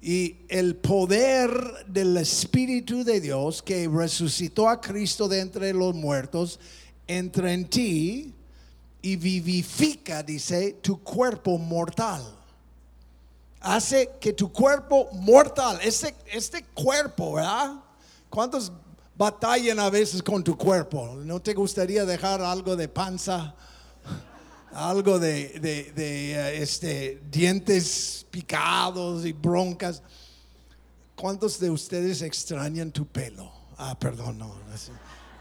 Y 0.00 0.36
el 0.48 0.76
poder 0.76 1.50
del 1.88 2.16
Espíritu 2.18 3.02
de 3.02 3.20
Dios 3.20 3.62
que 3.62 3.88
resucitó 3.88 4.68
a 4.68 4.80
Cristo 4.80 5.26
de 5.26 5.40
entre 5.40 5.74
los 5.74 5.92
muertos 5.92 6.60
entra 7.08 7.52
en 7.52 7.68
ti 7.68 8.32
y 9.02 9.16
vivifica, 9.16 10.22
dice, 10.22 10.76
tu 10.82 11.02
cuerpo 11.02 11.58
mortal. 11.58 12.22
Hace 13.58 14.10
que 14.20 14.32
tu 14.32 14.52
cuerpo 14.52 15.08
mortal, 15.14 15.80
este, 15.82 16.14
este 16.30 16.62
cuerpo, 16.62 17.32
¿verdad? 17.32 17.87
¿Cuántos 18.30 18.72
batallan 19.16 19.78
a 19.78 19.90
veces 19.90 20.22
con 20.22 20.44
tu 20.44 20.56
cuerpo? 20.56 21.16
¿No 21.24 21.40
te 21.40 21.54
gustaría 21.54 22.04
dejar 22.04 22.40
algo 22.40 22.76
de 22.76 22.88
panza? 22.88 23.54
Algo 24.72 25.18
de, 25.18 25.60
eh, 25.62 26.58
este, 26.60 27.22
dientes 27.30 28.26
picados 28.30 29.24
y 29.24 29.32
broncas. 29.32 30.02
¿Cuántos 31.16 31.58
de 31.58 31.70
ustedes 31.70 32.22
extrañan 32.22 32.92
tu 32.92 33.06
pelo? 33.06 33.50
Ah, 33.76 33.98
perdón, 33.98 34.38
no. 34.38 34.54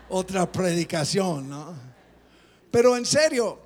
Otra 0.10 0.50
predicación, 0.50 1.50
¿no? 1.50 1.76
Pero 2.72 2.96
en 2.96 3.06
serio, 3.06 3.60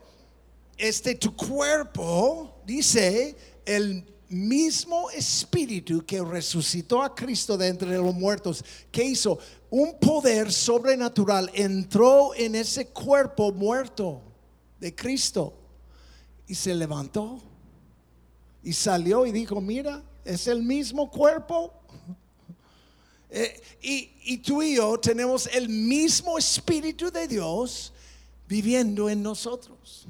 este 0.78 1.16
tu 1.16 1.36
cuerpo, 1.36 2.62
dice 2.66 3.38
el 3.66 4.06
mismo 4.32 5.10
espíritu 5.12 6.06
que 6.06 6.22
resucitó 6.22 7.02
a 7.04 7.14
Cristo 7.14 7.58
de 7.58 7.68
entre 7.68 7.98
los 7.98 8.14
muertos, 8.16 8.64
que 8.92 9.04
hizo 9.04 9.38
un 9.70 10.00
poder 10.00 10.52
sobrenatural, 10.52 11.52
entró 11.54 12.34
en 12.36 12.56
ese 12.56 12.88
cuerpo 12.88 13.52
muerto 13.52 14.22
de 14.80 14.96
Cristo 14.96 15.54
y 16.48 16.56
se 16.56 16.74
levantó 16.74 17.42
y 18.64 18.74
salió 18.74 19.26
y 19.26 19.32
dijo, 19.32 19.60
mira, 19.62 20.04
es 20.26 20.48
el 20.48 20.64
mismo 20.64 21.10
cuerpo. 21.10 21.74
Eh, 23.30 23.62
y, 23.82 24.12
y 24.24 24.38
tú 24.40 24.62
y 24.62 24.76
yo 24.76 25.00
tenemos 25.00 25.48
el 25.48 25.70
mismo 25.70 26.38
espíritu 26.38 27.10
de 27.12 27.28
Dios 27.28 27.94
viviendo 28.48 29.10
en 29.10 29.24
nosotros. 29.24 30.06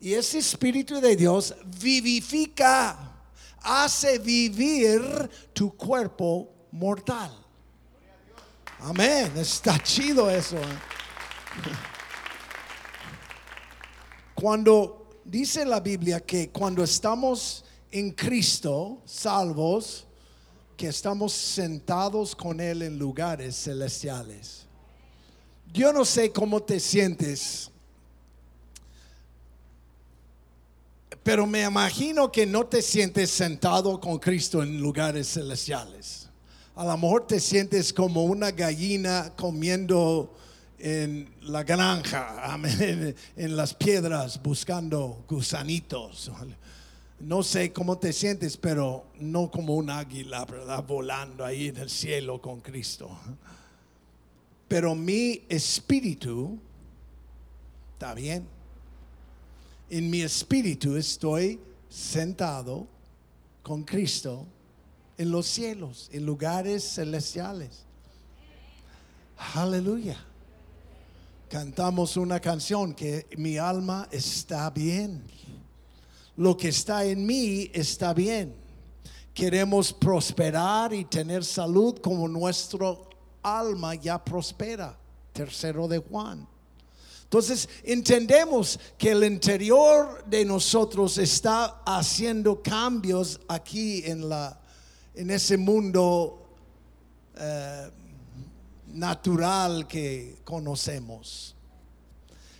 Y 0.00 0.14
ese 0.14 0.38
espíritu 0.38 1.00
de 1.00 1.16
Dios 1.16 1.54
vivifica 1.80 3.15
hace 3.66 4.18
vivir 4.18 5.02
tu 5.52 5.76
cuerpo 5.76 6.48
mortal. 6.70 7.32
Amén. 8.78 9.32
Está 9.36 9.78
chido 9.82 10.30
eso. 10.30 10.56
¿eh? 10.56 10.78
Cuando 14.34 15.20
dice 15.24 15.64
la 15.64 15.80
Biblia 15.80 16.20
que 16.20 16.50
cuando 16.50 16.84
estamos 16.84 17.64
en 17.90 18.12
Cristo, 18.12 19.02
salvos, 19.04 20.06
que 20.76 20.88
estamos 20.88 21.32
sentados 21.32 22.36
con 22.36 22.60
Él 22.60 22.82
en 22.82 22.98
lugares 22.98 23.56
celestiales. 23.56 24.66
Yo 25.72 25.92
no 25.92 26.04
sé 26.04 26.30
cómo 26.32 26.62
te 26.62 26.78
sientes 26.78 27.70
Pero 31.26 31.44
me 31.44 31.64
imagino 31.64 32.30
que 32.30 32.46
no 32.46 32.66
te 32.66 32.80
sientes 32.80 33.32
sentado 33.32 33.98
con 33.98 34.20
Cristo 34.20 34.62
en 34.62 34.80
lugares 34.80 35.32
celestiales. 35.32 36.28
A 36.76 36.84
lo 36.84 36.96
mejor 36.96 37.26
te 37.26 37.40
sientes 37.40 37.92
como 37.92 38.22
una 38.22 38.52
gallina 38.52 39.32
comiendo 39.34 40.32
en 40.78 41.28
la 41.40 41.64
granja, 41.64 42.56
en 43.34 43.56
las 43.56 43.74
piedras 43.74 44.40
buscando 44.40 45.24
gusanitos. 45.28 46.30
No 47.18 47.42
sé 47.42 47.72
cómo 47.72 47.98
te 47.98 48.12
sientes, 48.12 48.56
pero 48.56 49.06
no 49.18 49.50
como 49.50 49.74
un 49.74 49.90
águila, 49.90 50.44
¿verdad? 50.44 50.84
Volando 50.86 51.44
ahí 51.44 51.66
en 51.66 51.78
el 51.78 51.90
cielo 51.90 52.40
con 52.40 52.60
Cristo. 52.60 53.10
Pero 54.68 54.94
mi 54.94 55.42
espíritu 55.48 56.56
está 57.94 58.14
bien 58.14 58.46
en 59.90 60.10
mi 60.10 60.22
espíritu 60.22 60.96
estoy 60.96 61.60
sentado 61.88 62.86
con 63.62 63.84
Cristo 63.84 64.46
en 65.18 65.30
los 65.30 65.46
cielos, 65.46 66.08
en 66.12 66.26
lugares 66.26 66.94
celestiales. 66.94 67.84
Aleluya. 69.54 70.16
Cantamos 71.48 72.16
una 72.16 72.40
canción 72.40 72.94
que 72.94 73.26
mi 73.36 73.56
alma 73.56 74.08
está 74.10 74.68
bien. 74.70 75.22
Lo 76.36 76.56
que 76.56 76.68
está 76.68 77.04
en 77.04 77.24
mí 77.24 77.70
está 77.72 78.12
bien. 78.12 78.54
Queremos 79.32 79.92
prosperar 79.92 80.92
y 80.92 81.04
tener 81.04 81.44
salud 81.44 81.98
como 81.98 82.26
nuestro 82.26 83.08
alma 83.42 83.94
ya 83.94 84.22
prospera. 84.22 84.98
Tercero 85.32 85.86
de 85.86 85.98
Juan. 85.98 86.46
Entonces 87.26 87.68
entendemos 87.82 88.78
que 88.96 89.10
el 89.10 89.24
interior 89.24 90.24
de 90.26 90.44
nosotros 90.44 91.18
está 91.18 91.82
haciendo 91.84 92.62
cambios 92.62 93.40
aquí 93.48 94.04
en, 94.04 94.28
la, 94.28 94.60
en 95.12 95.30
ese 95.30 95.56
mundo 95.56 96.46
eh, 97.36 97.90
natural 98.86 99.88
que 99.88 100.36
conocemos. 100.44 101.56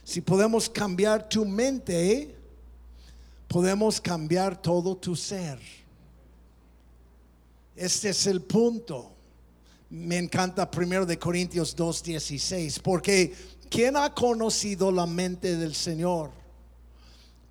Si 0.02 0.20
podemos 0.20 0.68
cambiar 0.68 1.29
tu 1.29 1.44
mente, 1.44 2.35
podemos 3.46 4.00
cambiar 4.00 4.61
todo 4.61 4.96
tu 4.96 5.14
ser. 5.14 5.61
Este 7.76 8.09
es 8.09 8.26
el 8.26 8.42
punto. 8.42 9.12
Me 9.88 10.18
encanta 10.18 10.68
primero 10.68 11.07
de 11.07 11.18
Corintios 11.18 11.76
2:16, 11.76 12.81
porque 12.83 13.33
¿Quién 13.68 13.96
ha 13.96 14.14
conocido 14.14 14.92
la 14.92 15.07
mente 15.07 15.57
del 15.57 15.74
Señor? 15.74 16.31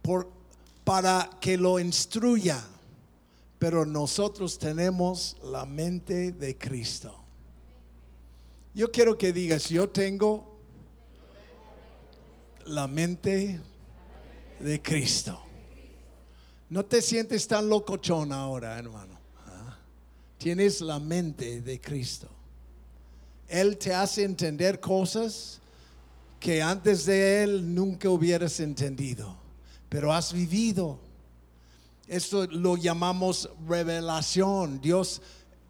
Por, 0.02 0.30
para 0.84 1.30
que 1.40 1.58
lo 1.58 1.80
instruya. 1.80 2.64
Pero 3.60 3.86
nosotros 3.86 4.60
tenemos 4.60 5.38
la 5.44 5.66
mente 5.66 6.32
de 6.32 6.58
Cristo. 6.58 7.16
Yo 8.74 8.92
quiero 8.92 9.18
que 9.18 9.32
digas, 9.32 9.70
yo 9.70 9.90
tengo 9.90 10.58
la 12.66 12.88
mente 12.88 13.60
de 14.60 14.82
Cristo. 14.82 15.42
No 16.70 16.84
te 16.86 17.02
sientes 17.02 17.48
tan 17.48 17.70
locochón 17.70 18.32
ahora, 18.32 18.78
hermano. 18.78 19.18
¿ah? 19.48 19.78
Tienes 20.38 20.82
la 20.82 21.00
mente 21.00 21.62
de 21.62 21.80
Cristo. 21.80 22.28
Él 23.48 23.78
te 23.78 23.94
hace 23.94 24.24
entender 24.24 24.80
cosas 24.80 25.62
que 26.40 26.62
antes 26.62 27.06
de 27.06 27.44
Él 27.44 27.74
nunca 27.74 28.10
hubieras 28.10 28.60
entendido, 28.60 29.36
pero 29.90 30.14
has 30.14 30.34
vivido. 30.34 31.00
Esto 32.08 32.46
lo 32.48 32.78
llamamos 32.78 33.50
revelación. 33.68 34.80
Dios 34.80 35.22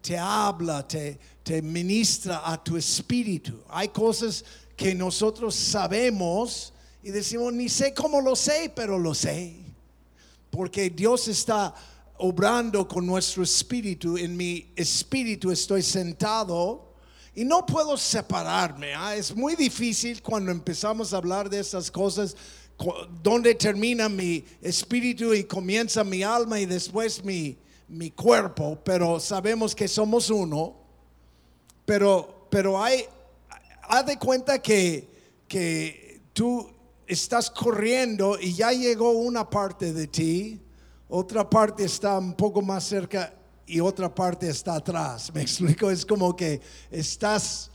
te 0.02 0.18
habla, 0.18 0.86
te, 0.86 1.18
te 1.42 1.62
ministra 1.62 2.42
a 2.44 2.62
tu 2.62 2.76
espíritu. 2.76 3.62
Hay 3.68 3.88
cosas 3.88 4.44
que 4.76 4.94
nosotros 4.94 5.54
sabemos 5.54 6.72
y 7.02 7.10
decimos, 7.10 7.52
ni 7.52 7.68
sé 7.68 7.94
cómo 7.94 8.20
lo 8.20 8.36
sé, 8.36 8.70
pero 8.74 8.98
lo 8.98 9.14
sé. 9.14 9.56
Porque 10.50 10.90
Dios 10.90 11.28
está 11.28 11.74
obrando 12.18 12.86
con 12.86 13.06
nuestro 13.06 13.42
espíritu. 13.42 14.16
En 14.16 14.36
mi 14.36 14.72
espíritu 14.76 15.50
estoy 15.50 15.82
sentado 15.82 16.92
y 17.36 17.44
no 17.44 17.64
puedo 17.66 17.98
separarme. 17.98 18.94
¿ah? 18.94 19.14
Es 19.14 19.36
muy 19.36 19.54
difícil 19.54 20.22
cuando 20.22 20.50
empezamos 20.50 21.12
a 21.12 21.18
hablar 21.18 21.50
de 21.50 21.60
esas 21.60 21.90
cosas, 21.90 22.34
donde 23.22 23.54
termina 23.54 24.08
mi 24.08 24.42
espíritu 24.62 25.34
y 25.34 25.44
comienza 25.44 26.02
mi 26.02 26.22
alma 26.22 26.58
y 26.58 26.64
después 26.64 27.22
mi, 27.22 27.58
mi 27.88 28.10
cuerpo, 28.10 28.78
pero 28.82 29.20
sabemos 29.20 29.74
que 29.74 29.86
somos 29.86 30.30
uno. 30.30 30.76
Pero, 31.84 32.48
pero 32.50 32.82
hay, 32.82 33.04
haz 33.82 34.06
de 34.06 34.18
cuenta 34.18 34.58
que, 34.60 35.06
que 35.46 36.22
tú 36.32 36.70
estás 37.06 37.50
corriendo 37.50 38.38
y 38.40 38.54
ya 38.54 38.72
llegó 38.72 39.10
una 39.10 39.48
parte 39.48 39.92
de 39.92 40.06
ti, 40.06 40.60
otra 41.06 41.48
parte 41.48 41.84
está 41.84 42.18
un 42.18 42.34
poco 42.34 42.62
más 42.62 42.84
cerca 42.84 43.35
y 43.66 43.80
otra 43.80 44.14
parte 44.14 44.48
está 44.48 44.76
atrás. 44.76 45.30
Me 45.34 45.42
explico, 45.42 45.90
es 45.90 46.04
como 46.04 46.34
que 46.34 46.60
estás 46.90 47.70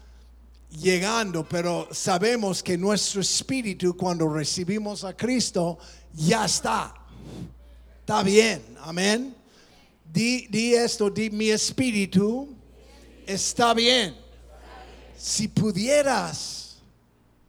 llegando, 0.70 1.48
pero 1.48 1.88
sabemos 1.92 2.64
que 2.64 2.78
nuestro 2.78 3.22
espíritu 3.22 3.96
cuando 3.96 4.28
recibimos 4.28 5.04
a 5.04 5.16
Cristo 5.16 5.78
ya 6.14 6.46
está. 6.46 6.94
Está 8.00 8.24
bien, 8.24 8.62
amén. 8.82 9.36
Di, 10.12 10.48
di 10.48 10.74
esto, 10.74 11.10
di 11.10 11.30
mi 11.30 11.50
espíritu 11.50 12.50
está 13.26 13.74
bien. 13.74 14.16
Si 15.18 15.48
pudieras 15.48 16.78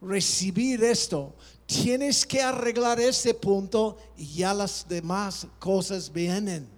recibir 0.01 0.83
esto, 0.83 1.33
tienes 1.65 2.25
que 2.25 2.41
arreglar 2.41 2.99
ese 2.99 3.33
punto 3.33 3.97
y 4.15 4.35
ya 4.35 4.53
las 4.53 4.87
demás 4.87 5.47
cosas 5.59 6.11
vienen. 6.11 6.72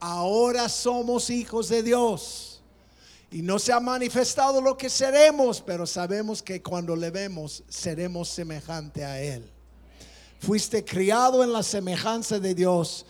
Ahora 0.00 0.68
somos 0.68 1.28
hijos 1.30 1.68
de 1.68 1.82
Dios. 1.82 2.60
Y 3.30 3.42
no 3.42 3.58
se 3.58 3.72
ha 3.72 3.78
manifestado 3.78 4.60
lo 4.60 4.76
que 4.76 4.90
seremos, 4.90 5.60
pero 5.60 5.86
sabemos 5.86 6.42
que 6.42 6.62
cuando 6.62 6.96
le 6.96 7.10
vemos 7.10 7.62
seremos 7.68 8.28
semejante 8.28 9.04
a 9.04 9.20
Él. 9.20 9.48
Fuiste 10.40 10.84
criado 10.84 11.44
en 11.44 11.52
la 11.52 11.62
semejanza 11.62 12.40
de 12.40 12.54
Dios. 12.54 13.06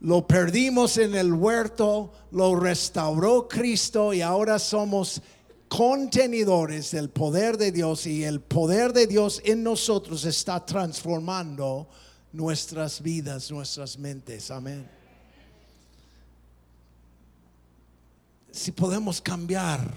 Lo 0.00 0.26
perdimos 0.26 0.96
en 0.96 1.14
el 1.14 1.32
huerto, 1.32 2.10
lo 2.32 2.56
restauró 2.56 3.46
Cristo 3.46 4.12
y 4.14 4.22
ahora 4.22 4.58
somos 4.58 5.20
contenedores 5.68 6.90
del 6.90 7.10
poder 7.10 7.56
de 7.56 7.70
Dios 7.70 8.06
y 8.06 8.24
el 8.24 8.40
poder 8.40 8.92
de 8.92 9.06
Dios 9.06 9.40
en 9.44 9.62
nosotros 9.62 10.24
está 10.24 10.66
transformando 10.66 11.86
nuestras 12.32 13.02
vidas, 13.02 13.52
nuestras 13.52 13.98
mentes. 13.98 14.50
Amén. 14.50 14.99
Si 18.52 18.72
podemos 18.72 19.20
cambiar. 19.20 19.92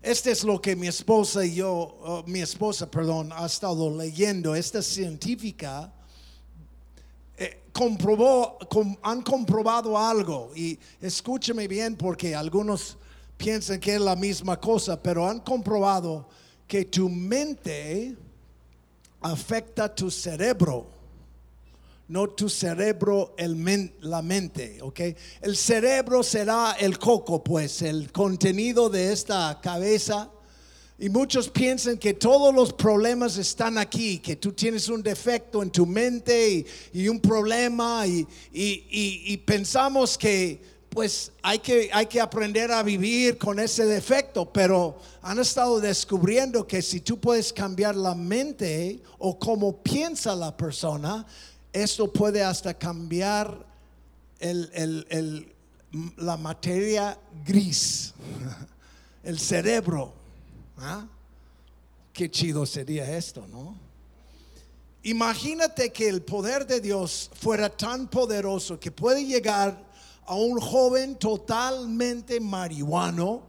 Este 0.00 0.30
es 0.30 0.44
lo 0.44 0.60
que 0.60 0.76
mi 0.76 0.86
esposa 0.86 1.44
y 1.44 1.56
yo, 1.56 1.70
oh, 1.72 2.24
mi 2.26 2.40
esposa, 2.40 2.90
perdón, 2.90 3.30
ha 3.32 3.44
estado 3.44 3.94
leyendo. 3.94 4.54
Esta 4.54 4.80
científica 4.80 5.92
eh, 7.36 7.60
comprobó, 7.72 8.58
han 9.02 9.22
comprobado 9.22 9.98
algo. 9.98 10.50
Y 10.54 10.78
escúcheme 11.00 11.68
bien 11.68 11.96
porque 11.96 12.34
algunos 12.34 12.96
piensan 13.36 13.80
que 13.80 13.96
es 13.96 14.00
la 14.00 14.16
misma 14.16 14.58
cosa, 14.58 15.00
pero 15.00 15.28
han 15.28 15.40
comprobado 15.40 16.28
que 16.66 16.84
tu 16.84 17.08
mente 17.08 18.16
afecta 19.20 19.92
tu 19.94 20.10
cerebro, 20.10 20.86
no 22.08 22.28
tu 22.30 22.48
cerebro, 22.48 23.34
el 23.36 23.92
la 24.00 24.22
mente, 24.22 24.78
¿ok? 24.80 25.00
El 25.42 25.56
cerebro 25.56 26.22
será 26.22 26.76
el 26.78 26.98
coco, 26.98 27.44
pues, 27.44 27.82
el 27.82 28.10
contenido 28.10 28.88
de 28.88 29.12
esta 29.12 29.60
cabeza. 29.62 30.30
Y 30.98 31.10
muchos 31.10 31.48
piensan 31.48 31.96
que 31.96 32.14
todos 32.14 32.52
los 32.52 32.72
problemas 32.72 33.36
están 33.36 33.78
aquí, 33.78 34.18
que 34.18 34.34
tú 34.34 34.52
tienes 34.52 34.88
un 34.88 35.02
defecto 35.02 35.62
en 35.62 35.70
tu 35.70 35.86
mente 35.86 36.66
y, 36.92 37.08
un 37.08 37.20
problema 37.20 38.04
y, 38.06 38.26
y 38.50 39.36
pensamos 39.36 40.18
que 40.18 40.60
pues 40.88 41.32
hay 41.42 41.58
que, 41.58 41.90
hay 41.92 42.06
que 42.06 42.20
aprender 42.20 42.72
a 42.72 42.82
vivir 42.82 43.38
con 43.38 43.58
ese 43.58 43.84
defecto, 43.84 44.52
pero 44.52 44.98
han 45.22 45.38
estado 45.38 45.80
descubriendo 45.80 46.66
que 46.66 46.82
si 46.82 47.00
tú 47.00 47.20
puedes 47.20 47.52
cambiar 47.52 47.94
la 47.94 48.14
mente 48.14 49.00
o 49.18 49.38
cómo 49.38 49.82
piensa 49.82 50.34
la 50.34 50.56
persona, 50.56 51.26
esto 51.72 52.12
puede 52.12 52.42
hasta 52.42 52.74
cambiar 52.74 53.66
la 56.16 56.36
materia 56.36 57.18
gris, 57.44 58.14
el 59.22 59.38
cerebro. 59.38 60.12
¿ah? 60.78 61.06
Qué 62.12 62.30
chido 62.30 62.66
sería 62.66 63.16
esto, 63.16 63.46
¿no? 63.46 63.76
Imagínate 65.04 65.92
que 65.92 66.08
el 66.08 66.22
poder 66.22 66.66
de 66.66 66.80
Dios 66.80 67.30
fuera 67.34 67.68
tan 67.70 68.08
poderoso 68.08 68.78
que 68.78 68.90
puede 68.90 69.24
llegar 69.24 69.86
a 70.26 70.34
un 70.34 70.60
joven 70.60 71.16
totalmente 71.16 72.40
marihuano, 72.40 73.42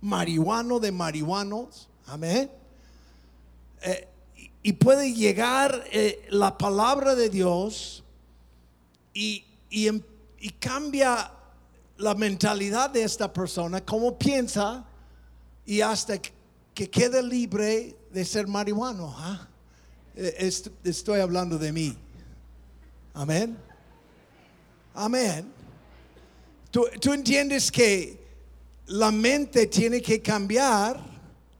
marihuano 0.00 0.80
de 0.80 0.92
marihuanos, 0.92 1.88
amén. 2.06 2.50
Eh, 3.80 4.08
y 4.62 4.72
puede 4.74 5.12
llegar 5.12 5.84
eh, 5.90 6.26
la 6.30 6.56
palabra 6.56 7.14
de 7.14 7.28
Dios 7.28 8.04
y, 9.12 9.44
em, 9.70 10.00
y, 10.38 10.50
cambia 10.50 11.32
la 11.96 12.14
mentalidad 12.14 12.90
de 12.90 13.02
esta 13.02 13.32
persona, 13.32 13.84
cómo 13.84 14.18
piensa 14.18 14.84
y 15.66 15.80
hasta 15.80 16.18
que 16.74 16.90
quede 16.90 17.22
libre 17.22 17.96
de 18.12 18.24
ser 18.24 18.46
marihuano. 18.46 19.14
Eh, 20.14 20.50
estoy 20.84 21.20
hablando 21.20 21.58
de 21.58 21.72
mí. 21.72 21.96
Amén. 23.14 23.56
Amén. 24.94 25.52
Tú, 26.70 27.12
entiendes 27.12 27.70
que 27.70 28.18
la 28.86 29.10
mente 29.10 29.66
tiene 29.66 30.00
que 30.00 30.22
cambiar. 30.22 31.11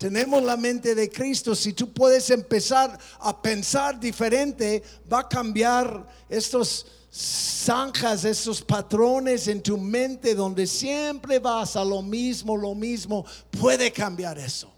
Tenemos 0.03 0.43
la 0.43 0.57
mente 0.57 0.97
de 0.97 1.09
Cristo. 1.09 1.55
Si 1.55 1.75
tú 1.75 1.93
puedes 1.93 2.29
empezar 2.31 2.99
a 3.21 3.41
pensar 3.41 4.01
diferente, 4.01 4.83
va 5.11 5.21
a 5.21 5.29
cambiar 5.29 6.09
estos 6.29 6.85
zanjas, 7.15 8.25
estos 8.25 8.62
patrones 8.62 9.47
en 9.47 9.62
tu 9.62 9.79
mente 9.79 10.35
donde 10.35 10.67
siempre 10.67 11.38
vas 11.38 11.77
a 11.77 11.85
lo 11.85 12.03
mismo, 12.03 12.57
lo 12.57 12.75
mismo. 12.75 13.25
Puede 13.61 13.93
cambiar 13.93 14.41
eso. 14.41 14.73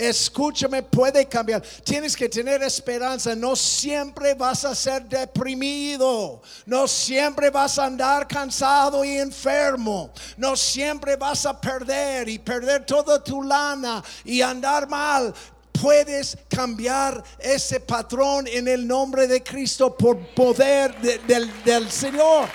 Escúchame, 0.00 0.82
puede 0.82 1.28
cambiar. 1.28 1.60
Tienes 1.84 2.16
que 2.16 2.26
tener 2.26 2.62
esperanza. 2.62 3.34
No 3.34 3.54
siempre 3.54 4.32
vas 4.32 4.64
a 4.64 4.74
ser 4.74 5.04
deprimido. 5.04 6.40
No 6.64 6.88
siempre 6.88 7.50
vas 7.50 7.78
a 7.78 7.84
andar 7.84 8.26
cansado 8.26 9.04
y 9.04 9.18
enfermo. 9.18 10.10
No 10.38 10.56
siempre 10.56 11.16
vas 11.16 11.44
a 11.44 11.60
perder 11.60 12.30
y 12.30 12.38
perder 12.38 12.86
toda 12.86 13.22
tu 13.22 13.42
lana 13.42 14.02
y 14.24 14.40
andar 14.40 14.88
mal. 14.88 15.34
Puedes 15.70 16.38
cambiar 16.48 17.22
ese 17.38 17.78
patrón 17.78 18.46
en 18.46 18.68
el 18.68 18.86
nombre 18.86 19.26
de 19.26 19.42
Cristo 19.42 19.94
por 19.94 20.16
poder 20.34 20.98
del, 21.26 21.62
del 21.62 21.90
Señor. 21.90 22.48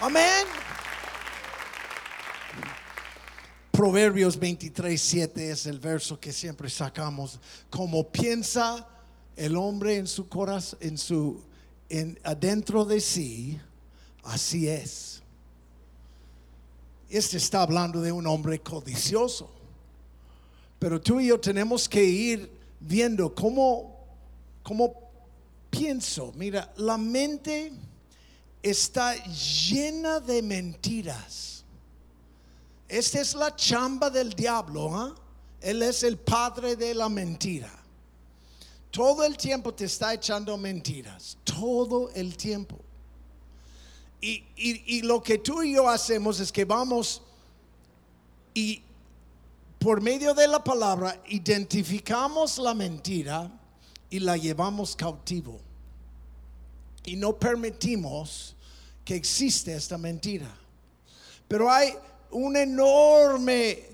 Amén. 0.00 0.63
Proverbios 3.74 4.38
23, 4.38 5.02
7 5.02 5.50
es 5.50 5.66
el 5.66 5.80
verso 5.80 6.20
que 6.20 6.32
siempre 6.32 6.70
sacamos. 6.70 7.40
Como 7.68 8.08
piensa 8.08 8.86
el 9.34 9.56
hombre 9.56 9.96
en 9.96 10.06
su 10.06 10.28
corazón, 10.28 10.78
en 10.80 10.96
su, 10.96 11.42
en, 11.88 12.16
adentro 12.22 12.84
de 12.84 13.00
sí, 13.00 13.58
así 14.22 14.68
es. 14.68 15.22
Este 17.10 17.36
está 17.36 17.62
hablando 17.62 18.00
de 18.00 18.12
un 18.12 18.28
hombre 18.28 18.60
codicioso. 18.60 19.50
Pero 20.78 21.00
tú 21.00 21.18
y 21.18 21.26
yo 21.26 21.40
tenemos 21.40 21.88
que 21.88 22.04
ir 22.04 22.48
viendo 22.78 23.34
cómo, 23.34 24.06
cómo 24.62 24.94
pienso. 25.68 26.32
Mira, 26.36 26.72
la 26.76 26.96
mente 26.96 27.72
está 28.62 29.16
llena 29.24 30.20
de 30.20 30.42
mentiras 30.42 31.53
esta 32.98 33.20
es 33.20 33.34
la 33.34 33.56
chamba 33.56 34.08
del 34.08 34.34
diablo. 34.34 34.96
¿ah? 34.96 35.12
Él 35.60 35.82
es 35.82 36.04
el 36.04 36.16
padre 36.16 36.76
de 36.76 36.94
la 36.94 37.08
mentira. 37.08 37.72
Todo 38.92 39.24
el 39.24 39.36
tiempo 39.36 39.74
te 39.74 39.86
está 39.86 40.14
echando 40.14 40.56
mentiras. 40.56 41.36
Todo 41.42 42.10
el 42.10 42.36
tiempo. 42.36 42.78
Y, 44.20 44.44
y, 44.56 45.02
lo 45.02 45.20
que 45.22 45.38
tú 45.38 45.62
y 45.64 45.74
yo 45.74 45.88
hacemos 45.88 46.38
es 46.38 46.52
que 46.52 46.64
vamos 46.64 47.20
y 48.54 48.80
por 49.78 50.00
medio 50.00 50.32
de 50.32 50.48
la 50.48 50.64
palabra 50.64 51.20
identificamos 51.26 52.56
la 52.58 52.72
mentira 52.72 53.50
y 54.08 54.20
la 54.20 54.36
llevamos 54.36 54.94
cautivo. 54.94 55.60
Y 57.04 57.16
no 57.16 57.36
permitimos 57.36 58.54
que 59.04 59.16
existe 59.16 59.74
esta 59.74 59.98
mentira. 59.98 60.56
Pero 61.48 61.70
hay 61.70 61.92
un 62.34 62.56
enorme 62.56 63.84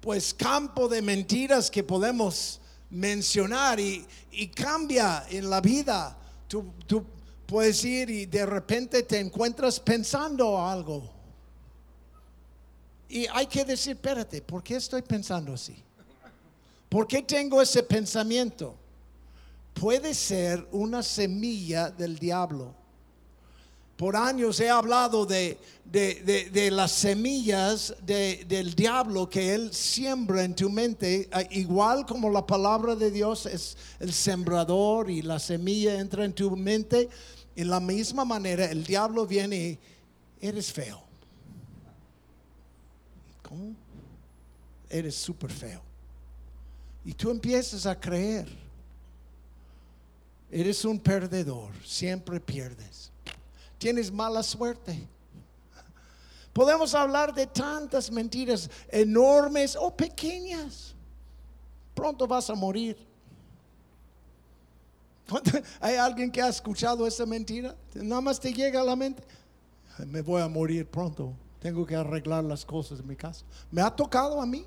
pues 0.00 0.32
campo 0.32 0.88
de 0.88 1.02
mentiras 1.02 1.70
que 1.70 1.82
podemos 1.82 2.60
mencionar 2.90 3.78
y, 3.78 4.06
cambia 4.54 5.24
en 5.30 5.50
la 5.50 5.60
vida. 5.60 6.16
Tú, 6.48 6.72
tú, 6.86 7.04
puedes 7.46 7.84
ir 7.84 8.10
y 8.10 8.26
de 8.26 8.44
repente 8.44 9.02
te 9.02 9.20
encuentras 9.20 9.78
pensando 9.78 10.60
algo. 10.60 11.10
Y 13.08 13.26
hay 13.32 13.46
que 13.46 13.64
decir, 13.64 13.96
espérate, 13.96 14.42
¿por 14.42 14.62
qué 14.62 14.76
estoy 14.76 15.02
pensando 15.02 15.52
así? 15.52 15.76
¿Por 16.88 17.06
qué 17.06 17.22
tengo 17.22 17.62
ese 17.62 17.82
pensamiento? 17.82 18.74
Puede 19.74 20.14
ser 20.14 20.66
una 20.72 21.02
semilla 21.02 21.90
del 21.90 22.18
diablo 22.18 22.74
Por 23.96 24.14
años 24.14 24.60
he 24.60 24.68
hablado 24.68 25.24
de, 25.24 25.58
de, 25.84 26.50
de- 26.52 26.70
las 26.70 26.92
semillas 26.92 27.94
de- 28.04 28.44
del 28.46 28.74
diablo 28.74 29.28
que 29.30 29.54
él 29.54 29.72
siembra 29.72 30.44
en 30.44 30.54
tu 30.54 30.68
mente, 30.68 31.28
ah, 31.32 31.42
igual 31.50 32.04
como 32.04 32.28
la 32.30 32.46
palabra 32.46 32.94
de 32.94 33.10
Dios 33.10 33.46
es 33.46 33.76
el 33.98 34.12
sembrador 34.12 35.10
y 35.10 35.22
la 35.22 35.38
semilla 35.38 35.98
entra 35.98 36.24
en 36.26 36.34
tu 36.34 36.54
mente. 36.56 37.08
En 37.54 37.70
la 37.70 37.80
misma 37.80 38.26
manera, 38.26 38.66
el 38.66 38.84
diablo 38.84 39.26
viene 39.26 39.56
y 40.40 40.46
eres 40.46 40.70
feo. 40.70 41.02
¿Cómo? 43.42 43.74
Eres 44.90 45.14
súper 45.14 45.50
feo. 45.50 45.80
Y 47.04 47.14
tú 47.14 47.30
empiezas 47.30 47.86
a 47.86 47.98
creer. 47.98 48.46
Eres 50.50 50.84
un 50.84 50.98
perdedor, 50.98 51.70
siempre 51.84 52.40
pierdes. 52.40 53.10
Tienes 53.78 54.10
mala 54.10 54.42
suerte. 54.42 55.08
Podemos 56.52 56.94
hablar 56.94 57.34
de 57.34 57.46
tantas 57.46 58.10
mentiras 58.10 58.70
enormes 58.88 59.76
o 59.76 59.94
pequeñas. 59.94 60.94
Pronto 61.94 62.26
vas 62.26 62.48
a 62.48 62.54
morir. 62.54 62.96
¿Hay 65.80 65.96
alguien 65.96 66.30
que 66.30 66.40
ha 66.40 66.48
escuchado 66.48 67.06
esa 67.06 67.26
mentira? 67.26 67.76
Nada 67.94 68.20
más 68.20 68.40
te 68.40 68.52
llega 68.52 68.80
a 68.80 68.84
la 68.84 68.96
mente. 68.96 69.22
Me 70.06 70.22
voy 70.22 70.40
a 70.40 70.48
morir 70.48 70.86
pronto. 70.86 71.34
Tengo 71.60 71.84
que 71.84 71.96
arreglar 71.96 72.44
las 72.44 72.64
cosas 72.64 73.00
en 73.00 73.08
mi 73.08 73.16
casa. 73.16 73.44
Me 73.70 73.82
ha 73.82 73.90
tocado 73.90 74.40
a 74.40 74.46
mí. 74.46 74.64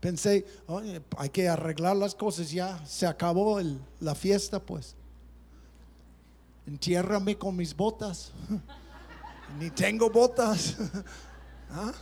Pensé, 0.00 0.46
oye, 0.66 1.02
hay 1.16 1.28
que 1.28 1.48
arreglar 1.48 1.96
las 1.96 2.14
cosas 2.14 2.50
ya. 2.50 2.84
Se 2.86 3.06
acabó 3.06 3.60
la 4.00 4.14
fiesta, 4.14 4.60
pues. 4.60 4.94
Entiérrame 6.66 7.36
con 7.38 7.56
mis 7.56 7.74
botas. 7.74 8.32
Ni 9.58 9.70
tengo 9.70 10.10
botas. 10.10 10.76
¿Ah? 11.70 11.92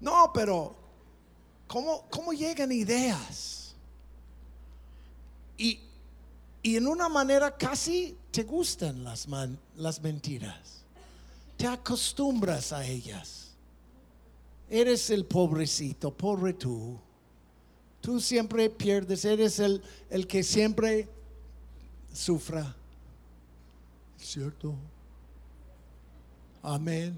No, 0.00 0.30
pero 0.32 0.74
¿cómo, 1.66 2.04
¿cómo 2.10 2.32
llegan 2.32 2.72
ideas? 2.72 3.74
Y, 5.56 5.80
y 6.62 6.76
en 6.76 6.86
una 6.86 7.08
manera 7.08 7.56
casi 7.56 8.16
te 8.30 8.42
gustan 8.42 9.04
las, 9.04 9.28
man- 9.28 9.58
las 9.76 10.00
mentiras. 10.02 10.82
Te 11.56 11.66
acostumbras 11.66 12.72
a 12.72 12.84
ellas. 12.84 13.52
Eres 14.68 15.10
el 15.10 15.24
pobrecito, 15.26 16.12
pobre 16.12 16.54
tú. 16.54 16.98
Tú 18.00 18.20
siempre 18.20 18.68
pierdes, 18.68 19.24
eres 19.24 19.58
el, 19.60 19.82
el 20.10 20.26
que 20.26 20.42
siempre 20.42 21.08
sufra. 22.12 22.74
¿Cierto? 24.24 24.74
Amén. 26.62 27.14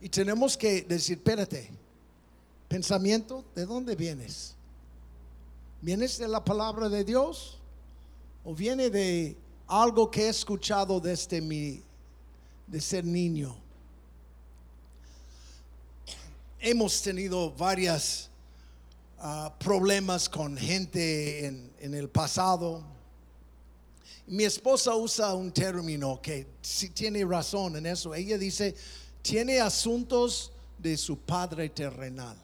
Y 0.00 0.08
tenemos 0.08 0.56
que 0.56 0.82
decir, 0.82 1.18
espérate, 1.18 1.70
pensamiento, 2.68 3.44
¿de 3.54 3.64
dónde 3.64 3.94
vienes? 3.94 4.56
¿Vienes 5.80 6.18
de 6.18 6.26
la 6.26 6.44
palabra 6.44 6.88
de 6.88 7.04
Dios? 7.04 7.58
¿O 8.44 8.56
viene 8.56 8.90
de 8.90 9.36
algo 9.68 10.10
que 10.10 10.24
he 10.24 10.28
escuchado 10.28 10.98
desde 10.98 11.40
mi, 11.40 11.80
de 12.66 12.80
ser 12.80 13.04
niño? 13.04 13.56
Hemos 16.58 17.00
tenido 17.02 17.52
varios 17.52 18.30
problemas 19.60 20.28
con 20.28 20.56
gente 20.56 21.46
en, 21.46 21.72
en 21.78 21.94
el 21.94 22.08
pasado. 22.08 22.95
Mi 24.26 24.44
esposa 24.44 24.94
usa 24.94 25.34
un 25.34 25.52
término 25.52 26.20
que 26.20 26.46
sí 26.62 26.90
tiene 26.90 27.24
razón 27.24 27.76
en 27.76 27.86
eso. 27.86 28.14
Ella 28.14 28.36
dice, 28.38 28.74
tiene 29.22 29.60
asuntos 29.60 30.52
de 30.78 30.96
su 30.96 31.18
padre 31.18 31.68
terrenal. 31.68 32.36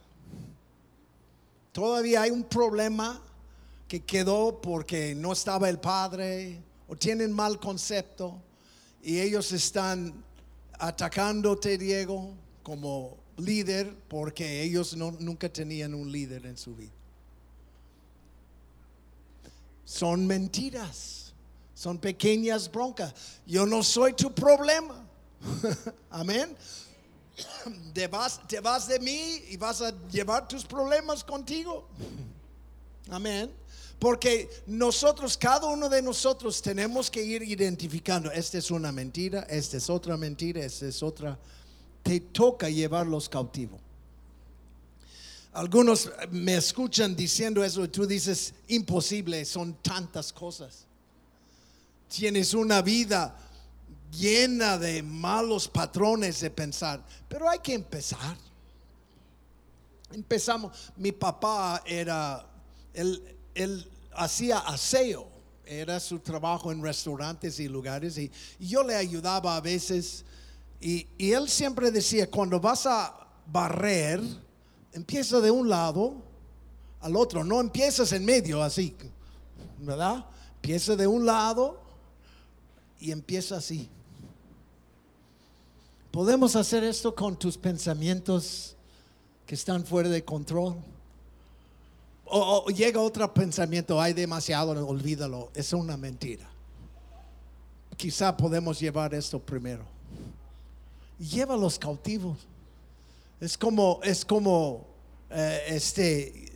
Todavía 1.73 2.23
hay 2.23 2.31
un 2.31 2.45
problema 2.45 3.21
que 3.89 4.01
quedó 4.01 4.61
porque 4.61 5.15
no 5.15 5.33
estaba 5.33 5.69
el 5.69 5.79
padre 5.79 6.59
o 6.89 6.97
tienen 6.97 7.33
mal 7.33 7.59
concepto 7.59 8.41
y 9.03 9.19
ellos 9.19 9.53
están 9.53 10.13
atacándote, 10.79 11.79
Diego, 11.79 12.31
como 12.63 13.17
líder 13.39 13.95
porque 14.09 14.63
ellos 14.63 14.97
no- 14.97 15.17
nunca 15.19 15.49
tenían 15.53 15.95
un 15.95 16.11
líder 16.13 16.47
en 16.47 16.57
su 16.57 16.75
vida. 16.77 16.93
Son 19.85 20.27
mentiras, 20.27 21.22
son 21.83 21.99
pequeñas 21.99 22.71
broncas. 22.71 23.13
Yo 23.45 23.67
no 23.67 23.83
soy 23.83 24.13
tu 24.13 24.33
problema. 24.33 25.05
Amén. 26.11 26.57
Te 27.93 28.07
vas, 28.07 28.41
te 28.47 28.61
vas 28.61 28.87
de 28.87 29.01
mí 29.01 29.43
y 29.49 29.57
vas 29.57 29.83
a 29.83 29.93
llevar 30.09 30.47
tus 30.47 30.65
problemas 30.65 31.25
contigo. 31.25 31.89
Amén. 33.11 33.51
Porque 33.99 34.49
nosotros, 34.69 35.37
cada 35.37 35.67
uno 35.67 35.89
de 35.89 36.01
nosotros 36.03 36.63
tenemos 36.63 37.11
que 37.11 37.21
ir 37.21 37.43
identificando, 37.43 38.31
esta 38.31 38.59
es 38.59 38.71
una 38.71 38.93
mentira, 38.93 39.41
esta 39.51 39.77
es 39.77 39.91
otra 39.91 40.17
mentira, 40.17 40.65
esta 40.65 40.87
es 40.87 41.03
otra. 41.03 41.37
Te 42.05 42.21
toca 42.21 42.71
llevarlos 42.71 43.29
cautivos. 43.29 43.81
Algunos 45.53 46.13
me 46.31 46.55
escuchan 46.55 47.17
diciendo 47.17 47.65
eso 47.65 47.85
y 47.85 47.89
tú 47.89 48.07
dices, 48.07 48.55
imposible, 48.69 49.45
son 49.45 49.75
tantas 49.83 50.33
cosas. 50.33 50.87
Tienes 52.13 52.53
una 52.53 52.83
vida 52.83 53.35
llena 54.11 54.77
de 54.77 55.03
malos 55.03 55.67
patrones 55.67 56.41
de 56.41 56.51
pensar, 56.51 57.03
pero 57.27 57.49
hay 57.49 57.61
que 57.61 57.73
empezar. 57.73 58.37
Empezamos, 60.13 60.93
mi 60.97 61.13
papá 61.13 61.83
era, 61.87 62.47
él, 62.93 63.35
él 63.55 63.91
hacía 64.13 64.59
aseo, 64.59 65.27
era 65.65 65.99
su 66.01 66.19
trabajo 66.19 66.71
en 66.71 66.83
restaurantes 66.83 67.59
y 67.61 67.67
lugares 67.67 68.19
y, 68.19 68.31
yo 68.61 68.83
le 68.83 68.95
ayudaba 68.95 69.57
a 69.57 69.63
veces. 69.63 70.27
Y, 70.83 71.07
y 71.17 71.33
él 71.33 71.49
siempre 71.49 71.91
decía, 71.91 72.31
cuando 72.31 72.61
vas 72.61 72.85
a 72.85 73.27
barrer, 73.47 74.21
empieza 74.93 75.41
de 75.41 75.51
un 75.51 75.67
lado 75.67 76.17
al 77.01 77.17
otro, 77.17 77.43
no 77.43 77.59
empiezas 77.59 78.13
en 78.13 78.27
medio 78.27 78.63
así, 78.63 78.95
¿verdad? 79.79 80.27
Empieza 80.57 80.95
de 80.95 81.07
un 81.07 81.25
lado 81.25 81.82
y 83.03 83.11
empieza 83.11 83.57
así. 83.57 83.89
¿Podemos 86.13 86.55
hacer 86.55 86.85
esto 86.85 87.13
con 87.15 87.37
tus 87.37 87.59
pensamientos 87.59 88.77
que 89.45 89.57
están 89.57 89.85
fuera 89.85 90.09
de 90.09 90.25
control? 90.25 90.77
O, 92.27 92.67
llega 92.69 93.01
otro 93.01 93.35
pensamiento, 93.35 94.01
hay 94.01 94.13
demasiado, 94.13 94.87
olvídalo, 94.87 95.51
es 95.55 95.73
una 95.73 95.97
mentira. 95.97 96.49
Quizá 97.97 98.37
podemos 98.37 98.79
llevar 98.79 99.15
esto 99.15 99.41
primero. 99.41 99.85
Llévalos 101.19 101.79
cautivos. 101.79 102.39
Es 103.41 103.59
como, 103.59 104.01
es 104.05 104.25
como 104.25 104.87
eh, 105.29 105.63
este 105.67 106.53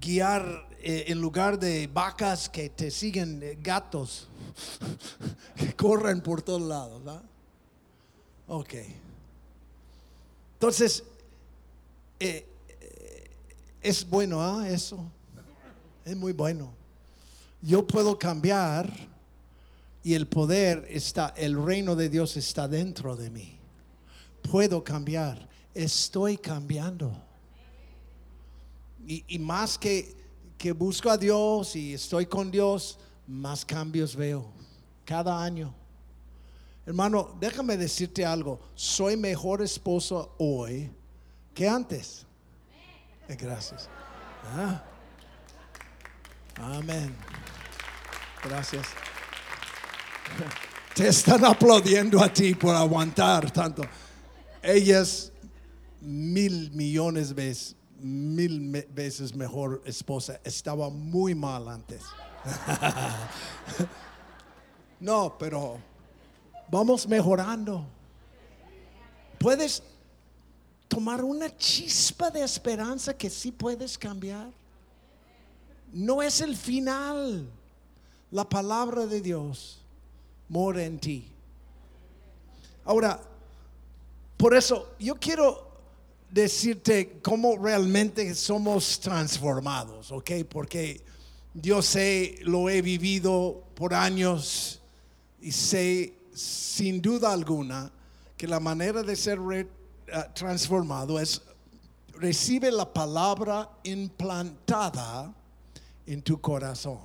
guiar 0.00 0.67
en 0.80 1.20
lugar 1.20 1.58
de 1.58 1.86
vacas 1.88 2.48
que 2.48 2.70
te 2.70 2.90
siguen 2.90 3.42
eh, 3.42 3.58
gatos 3.60 4.28
que 5.56 5.74
corren 5.74 6.20
por 6.20 6.42
todos 6.42 6.62
lados. 6.62 7.04
¿verdad? 7.04 7.22
Ok. 8.46 8.74
Entonces, 10.54 11.04
eh, 12.18 12.46
eh, 12.68 13.30
es 13.80 14.08
bueno, 14.08 14.42
¿ah? 14.42 14.68
Eso. 14.68 15.04
Es 16.04 16.16
muy 16.16 16.32
bueno. 16.32 16.72
Yo 17.60 17.86
puedo 17.86 18.18
cambiar 18.18 18.92
y 20.02 20.14
el 20.14 20.26
poder 20.26 20.86
está, 20.88 21.34
el 21.36 21.62
reino 21.62 21.94
de 21.94 22.08
Dios 22.08 22.36
está 22.36 22.66
dentro 22.66 23.16
de 23.16 23.30
mí. 23.30 23.58
Puedo 24.42 24.82
cambiar. 24.82 25.48
Estoy 25.74 26.38
cambiando. 26.38 27.12
Y, 29.06 29.24
y 29.28 29.38
más 29.38 29.78
que, 29.78 30.17
que 30.58 30.72
busco 30.72 31.08
a 31.08 31.16
Dios 31.16 31.76
y 31.76 31.94
estoy 31.94 32.26
con 32.26 32.50
Dios, 32.50 32.98
más 33.26 33.64
cambios 33.64 34.16
veo 34.16 34.44
cada 35.04 35.42
año. 35.42 35.72
Hermano, 36.84 37.36
déjame 37.38 37.76
decirte 37.76 38.26
algo. 38.26 38.60
Soy 38.74 39.16
mejor 39.16 39.62
esposo 39.62 40.34
hoy 40.38 40.90
que 41.54 41.68
antes. 41.68 42.26
Eh, 43.28 43.36
Gracias. 43.36 43.88
Ah. 44.44 44.82
Amén. 46.56 47.14
Gracias. 48.42 48.86
Te 50.94 51.08
están 51.08 51.44
aplaudiendo 51.44 52.22
a 52.22 52.32
ti 52.32 52.54
por 52.54 52.74
aguantar 52.74 53.50
tanto. 53.50 53.82
Ellas 54.62 55.30
mil 56.00 56.70
millones 56.72 57.34
veces, 57.34 57.76
mil 57.98 58.86
veces 58.90 59.34
mejor 59.34 59.82
esposa. 59.84 60.40
Estaba 60.44 60.90
muy 60.90 61.34
mal 61.34 61.68
antes. 61.68 62.02
No, 65.00 65.36
pero 65.38 65.78
Vamos 66.70 67.08
mejorando. 67.08 67.86
Puedes 69.38 69.82
tomar 70.86 71.24
una 71.24 71.54
chispa 71.56 72.30
de 72.30 72.42
esperanza 72.42 73.16
que 73.16 73.30
sí 73.30 73.50
puedes 73.50 73.96
cambiar. 73.96 74.50
No 75.92 76.22
es 76.22 76.40
el 76.40 76.56
final. 76.56 77.48
La 78.30 78.46
palabra 78.46 79.06
de 79.06 79.22
Dios 79.22 79.80
mora 80.48 80.84
en 80.84 80.98
ti. 80.98 81.32
Ahora, 82.84 83.20
por 84.36 84.54
eso 84.54 84.94
yo 84.98 85.14
quiero 85.14 85.67
decirte 86.30 87.20
cómo 87.22 87.56
realmente 87.56 88.34
somos 88.34 89.00
transformados, 89.00 90.12
¿ok? 90.12 90.30
Porque 90.48 91.00
yo 91.54 91.82
sé, 91.82 92.38
lo 92.42 92.68
he 92.68 92.82
vivido 92.82 93.64
por 93.74 93.94
años 93.94 94.80
y 95.40 95.52
sé 95.52 96.14
sin 96.34 97.00
duda 97.00 97.32
alguna 97.32 97.90
que 98.36 98.46
la 98.46 98.60
manera 98.60 99.02
de 99.02 99.16
ser 99.16 99.38
ah, 100.12 100.32
transformado 100.32 101.18
es 101.18 101.42
recibe 102.12 102.70
la 102.70 102.92
palabra 102.92 103.70
implantada 103.84 105.32
en 106.06 106.22
tu 106.22 106.40
corazón. 106.40 107.00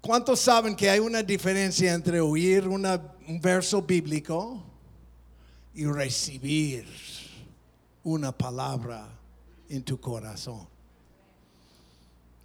¿Cuántos 0.00 0.40
saben 0.40 0.76
que 0.76 0.90
hay 0.90 0.98
una 0.98 1.22
diferencia 1.22 1.92
entre 1.92 2.20
oír 2.20 2.66
un 2.68 3.40
verso 3.40 3.82
bíblico 3.82 4.62
y 5.76 5.84
recibir 5.84 6.86
una 8.02 8.32
palabra 8.32 9.06
en 9.68 9.84
tu 9.84 10.00
corazón? 10.00 10.66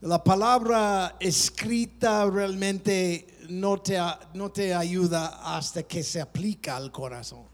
La 0.01 0.23
palabra 0.23 1.15
escrita 1.19 2.29
realmente 2.29 3.27
no 3.49 3.81
te, 3.81 3.97
no 4.33 4.51
te 4.51 4.73
ayuda 4.73 5.55
hasta 5.55 5.83
que 5.83 6.03
se 6.03 6.19
aplica 6.19 6.75
al 6.75 6.91
corazón. 6.91 7.45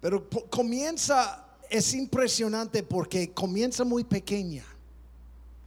Pero 0.00 0.28
comienza, 0.48 1.46
es 1.68 1.94
impresionante 1.94 2.82
porque 2.82 3.32
comienza 3.32 3.84
muy 3.84 4.04
pequeña. 4.04 4.64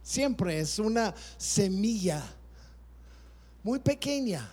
Siempre 0.02 0.60
es 0.60 0.78
una 0.78 1.14
semilla 1.36 2.22
muy 3.62 3.78
pequeña, 3.78 4.48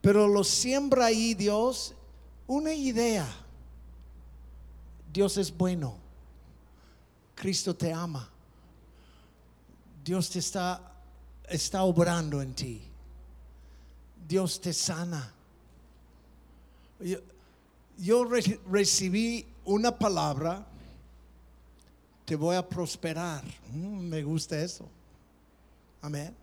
pero 0.00 0.28
lo 0.28 0.44
siembra 0.44 1.06
ahí 1.06 1.34
Dios 1.34 1.94
una 2.46 2.72
idea. 2.72 3.26
Dios 5.12 5.36
es 5.36 5.56
bueno. 5.56 5.96
Cristo 7.34 7.74
te 7.74 7.92
ama. 7.92 8.28
Dios 10.04 10.30
te 10.30 10.38
está, 10.38 10.80
está 11.48 11.82
obrando 11.82 12.40
en 12.40 12.54
ti. 12.54 12.82
Dios 14.26 14.60
te 14.60 14.72
sana. 14.72 15.32
Yo, 17.98 18.24
recibí 18.70 19.46
una 19.64 19.96
palabra 19.96 20.66
te 22.24 22.36
voy 22.36 22.56
a 22.56 22.68
prosperar. 22.68 23.44
Mm, 23.72 24.00
me 24.08 24.22
gusta 24.22 24.60
eso. 24.60 24.88
Amén. 26.02 26.34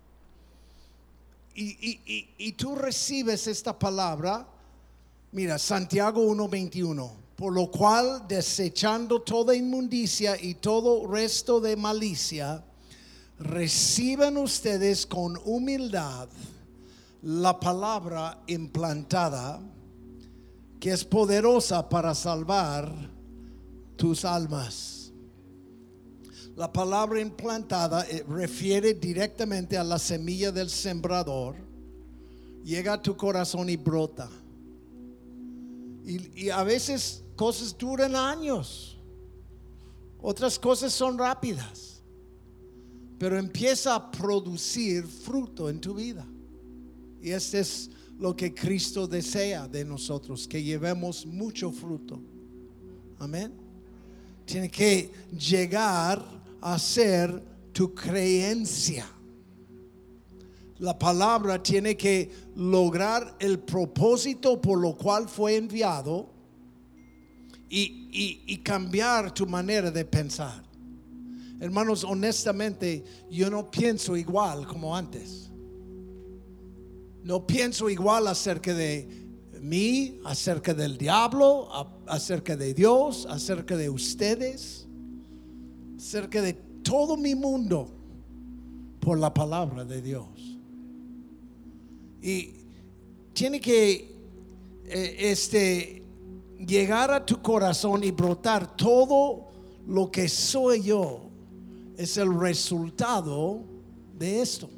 Y, 1.55 2.51
tú 2.53 2.75
recibes 2.75 3.47
esta 3.47 3.77
palabra. 3.77 4.47
Mira, 5.31 5.59
Santiago 5.59 6.21
1:21. 6.21 7.11
Por 7.35 7.53
lo 7.53 7.69
cual, 7.71 8.27
desechando 8.27 9.21
toda 9.21 9.55
inmundicia 9.55 10.39
y 10.39 10.55
todo 10.55 11.07
resto 11.07 11.59
de 11.59 11.75
malicia, 11.75 12.63
reciban 13.39 14.37
ustedes 14.37 15.05
con 15.05 15.39
humildad 15.43 16.29
la 17.23 17.59
palabra 17.59 18.43
implantada 18.47 19.59
que 20.79 20.91
es 20.91 21.05
poderosa 21.05 21.87
para 21.87 22.13
salvar 22.13 22.93
tus 23.95 24.25
almas. 24.25 24.92
La 26.55 26.71
palabra 26.71 27.19
implantada 27.19 28.05
eh, 28.07 28.23
refiere 28.27 28.93
directamente 28.93 29.75
a 29.75 29.83
la 29.83 29.97
semilla 29.97 30.51
del 30.51 30.69
sembrador. 30.69 31.55
Llega 32.63 32.93
a 32.93 33.01
tu 33.01 33.17
corazón 33.17 33.69
y 33.69 33.75
brota. 33.75 34.29
Y, 36.05 36.45
y 36.45 36.49
a 36.49 36.63
veces 36.63 37.23
cosas 37.35 37.75
duran 37.75 38.15
años. 38.15 38.99
Otras 40.21 40.59
cosas 40.59 40.93
son 40.93 41.17
rápidas. 41.17 42.03
Pero 43.17 43.39
empieza 43.39 43.95
a 43.95 44.11
producir 44.11 45.05
fruto 45.07 45.69
en 45.69 45.81
tu 45.81 45.95
vida. 45.95 46.25
Y 47.19 47.31
este 47.31 47.61
es 47.61 47.89
lo 48.19 48.35
que 48.35 48.53
Cristo 48.53 49.07
desea 49.07 49.67
de 49.67 49.83
nosotros, 49.83 50.47
que 50.47 50.61
llevemos 50.61 51.25
mucho 51.25 51.71
fruto. 51.71 52.21
Amén. 53.17 53.53
Tiene 54.45 54.69
que 54.69 55.11
llegar 55.31 56.42
hacer 56.63 57.43
tu 57.73 57.93
creencia. 57.93 59.05
La 60.79 60.97
palabra 60.97 61.61
tiene 61.61 61.95
que 61.97 62.31
lograr 62.55 63.35
el 63.39 63.59
propósito 63.59 64.61
por 64.61 64.79
lo 64.79 64.95
cual 64.95 65.27
fue 65.27 65.57
enviado 65.57 66.29
y, 67.69 68.41
y 68.45 68.57
cambiar 68.59 69.33
tu 69.33 69.45
manera 69.45 69.91
de 69.91 70.05
pensar. 70.05 70.63
Hermanos, 71.59 72.03
honestamente, 72.03 73.03
yo 73.29 73.49
no 73.49 73.69
pienso 73.69 74.15
igual 74.15 74.65
como 74.67 74.95
antes. 74.95 75.51
No 77.23 77.45
pienso 77.47 77.89
igual 77.89 78.27
acerca 78.27 78.73
de 78.73 79.07
mí, 79.61 80.19
acerca 80.25 80.73
del 80.73 80.97
diablo, 80.97 81.69
acerca 82.07 82.55
de 82.55 82.73
Dios, 82.73 83.25
acerca 83.29 83.77
de 83.77 83.89
ustedes 83.89 84.82
cerca 86.03 86.41
de 86.41 86.53
todo 86.83 87.15
mi 87.15 87.33
mundo 87.33 87.87
por 88.99 89.17
la 89.17 89.33
palabra 89.33 89.85
de 89.85 90.01
Dios. 90.01 90.59
Y 92.21 92.53
tiene 93.31 93.61
que 93.61 94.13
eh, 94.85 95.15
este, 95.19 96.03
llegar 96.59 97.11
a 97.11 97.25
tu 97.25 97.41
corazón 97.41 98.03
y 98.03 98.11
brotar 98.11 98.75
todo 98.75 99.47
lo 99.87 100.11
que 100.11 100.27
soy 100.27 100.83
yo. 100.83 101.29
Es 101.97 102.17
el 102.17 102.37
resultado 102.37 103.63
de 104.17 104.41
esto. 104.41 104.69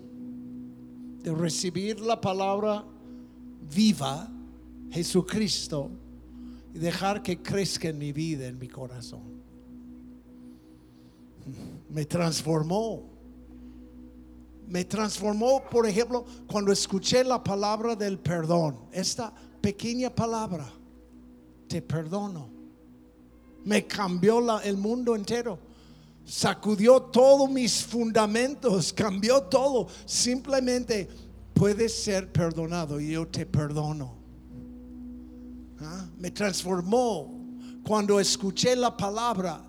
De 1.23 1.33
recibir 1.33 1.99
la 2.01 2.21
palabra 2.21 2.85
viva, 3.73 4.31
Jesucristo, 4.91 5.89
y 6.73 6.77
dejar 6.77 7.23
que 7.23 7.41
crezca 7.41 7.89
en 7.89 7.97
mi 7.97 8.13
vida, 8.13 8.45
en 8.45 8.59
mi 8.59 8.67
corazón 8.67 9.44
me 11.89 12.05
transformó. 12.05 13.13
Me 14.67 14.83
transformó, 14.83 15.61
por 15.69 15.87
ejemplo, 15.87 16.25
cuando 16.47 16.71
escuché 16.71 17.23
la 17.23 17.43
palabra 17.43 17.95
del 17.95 18.17
perdón. 18.17 18.79
Esta 18.91 19.33
pequeña 19.61 20.09
palabra, 20.09 20.67
te 21.67 21.81
perdono. 21.81 22.49
Me 23.63 23.85
cambió 23.85 24.59
el 24.61 24.77
mundo 24.77 25.15
entero. 25.15 25.59
Sacudió 26.25 27.01
todos 27.01 27.49
mis 27.49 27.83
fundamentos, 27.83 28.91
cambió 28.91 29.43
todo. 29.43 29.87
Simplemente 30.05 31.07
puedes 31.53 31.93
ser 31.93 32.31
perdonado 32.31 32.99
y 32.99 33.11
yo 33.11 33.27
te 33.27 33.45
perdono. 33.45 34.15
¿Ah? 35.79 36.07
Me 36.17 36.31
transformó 36.31 37.31
cuando 37.85 38.19
escuché 38.19 38.75
la 38.75 38.95
palabra 38.97 39.61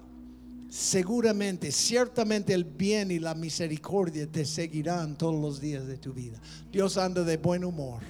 seguramente, 0.68 1.70
ciertamente 1.72 2.52
el 2.52 2.64
bien 2.64 3.10
y 3.10 3.18
la 3.18 3.34
misericordia 3.34 4.26
te 4.30 4.44
seguirán 4.44 5.16
todos 5.16 5.40
los 5.40 5.60
días 5.60 5.86
de 5.86 5.96
tu 5.96 6.12
vida. 6.12 6.40
Dios 6.70 6.96
anda 6.96 7.22
de 7.22 7.36
buen 7.36 7.64
humor. 7.64 8.02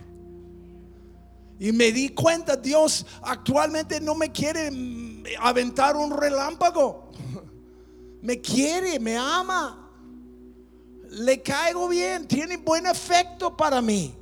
Y 1.59 1.73
me 1.73 1.91
di 1.91 2.11
cuenta, 2.11 2.57
Dios 2.57 3.07
actualmente 3.23 4.01
no 4.01 4.15
me 4.15 4.31
quiere 4.31 4.71
aventar 5.41 5.97
un 5.97 6.15
relámpago. 6.15 7.11
Me 8.21 8.41
quiere, 8.41 8.99
me 8.99 9.17
ama. 9.17 9.91
Le 11.11 11.41
caigo 11.43 11.89
bien, 11.89 12.27
tiene 12.27 12.59
buen 12.59 12.87
efecto 12.87 13.57
para 13.57 13.81
mí. 13.81 14.15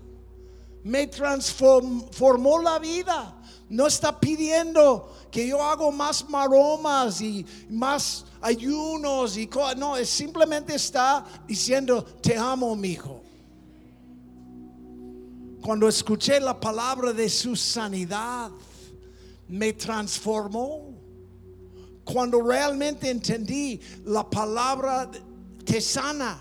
Me 0.84 1.06
transformó 1.06 2.60
la 2.60 2.78
vida. 2.78 3.40
No 3.68 3.86
está 3.86 4.20
pidiendo 4.20 5.10
que 5.34 5.48
yo 5.48 5.60
hago 5.60 5.90
más 5.90 6.28
maromas 6.28 7.20
y 7.20 7.44
más 7.68 8.24
ayunos 8.40 9.36
y 9.36 9.50
no, 9.76 9.96
es 9.96 10.08
simplemente 10.08 10.76
está 10.76 11.24
diciendo 11.44 12.04
te 12.22 12.38
amo, 12.38 12.76
mi 12.76 12.90
hijo. 12.90 13.20
Cuando 15.60 15.88
escuché 15.88 16.38
la 16.38 16.60
palabra 16.60 17.12
de 17.12 17.28
su 17.28 17.56
sanidad, 17.56 18.52
me 19.48 19.72
transformó. 19.72 20.94
Cuando 22.04 22.40
realmente 22.40 23.10
entendí 23.10 23.80
la 24.04 24.30
palabra 24.30 25.10
te 25.64 25.80
sana, 25.80 26.40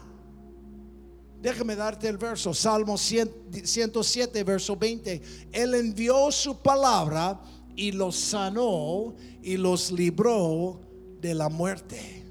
Déjame 1.42 1.76
darte 1.76 2.08
el 2.08 2.18
verso, 2.18 2.54
Salmo 2.54 2.98
107, 2.98 4.44
verso 4.46 4.78
20. 4.78 5.22
Él 5.52 5.74
envió 5.74 6.32
su 6.32 6.62
palabra 6.62 7.38
y 7.76 7.92
los 7.92 8.16
sanó 8.16 9.16
y 9.42 9.58
los 9.58 9.92
libró 9.92 10.80
de 11.20 11.34
la 11.34 11.50
muerte. 11.50 12.24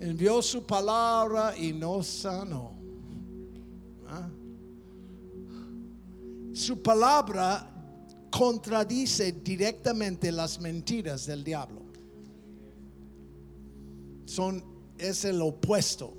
Envió 0.00 0.42
su 0.42 0.64
palabra 0.64 1.56
y 1.56 1.72
nos 1.72 2.06
sanó. 2.06 2.72
¿Ah? 4.08 4.28
Su 6.52 6.80
palabra 6.82 7.70
contradice 8.30 9.32
directamente 9.32 10.30
las 10.30 10.60
mentiras 10.60 11.26
del 11.26 11.42
diablo. 11.42 11.82
Son, 14.26 14.64
es 14.98 15.24
el 15.24 15.40
opuesto. 15.40 16.16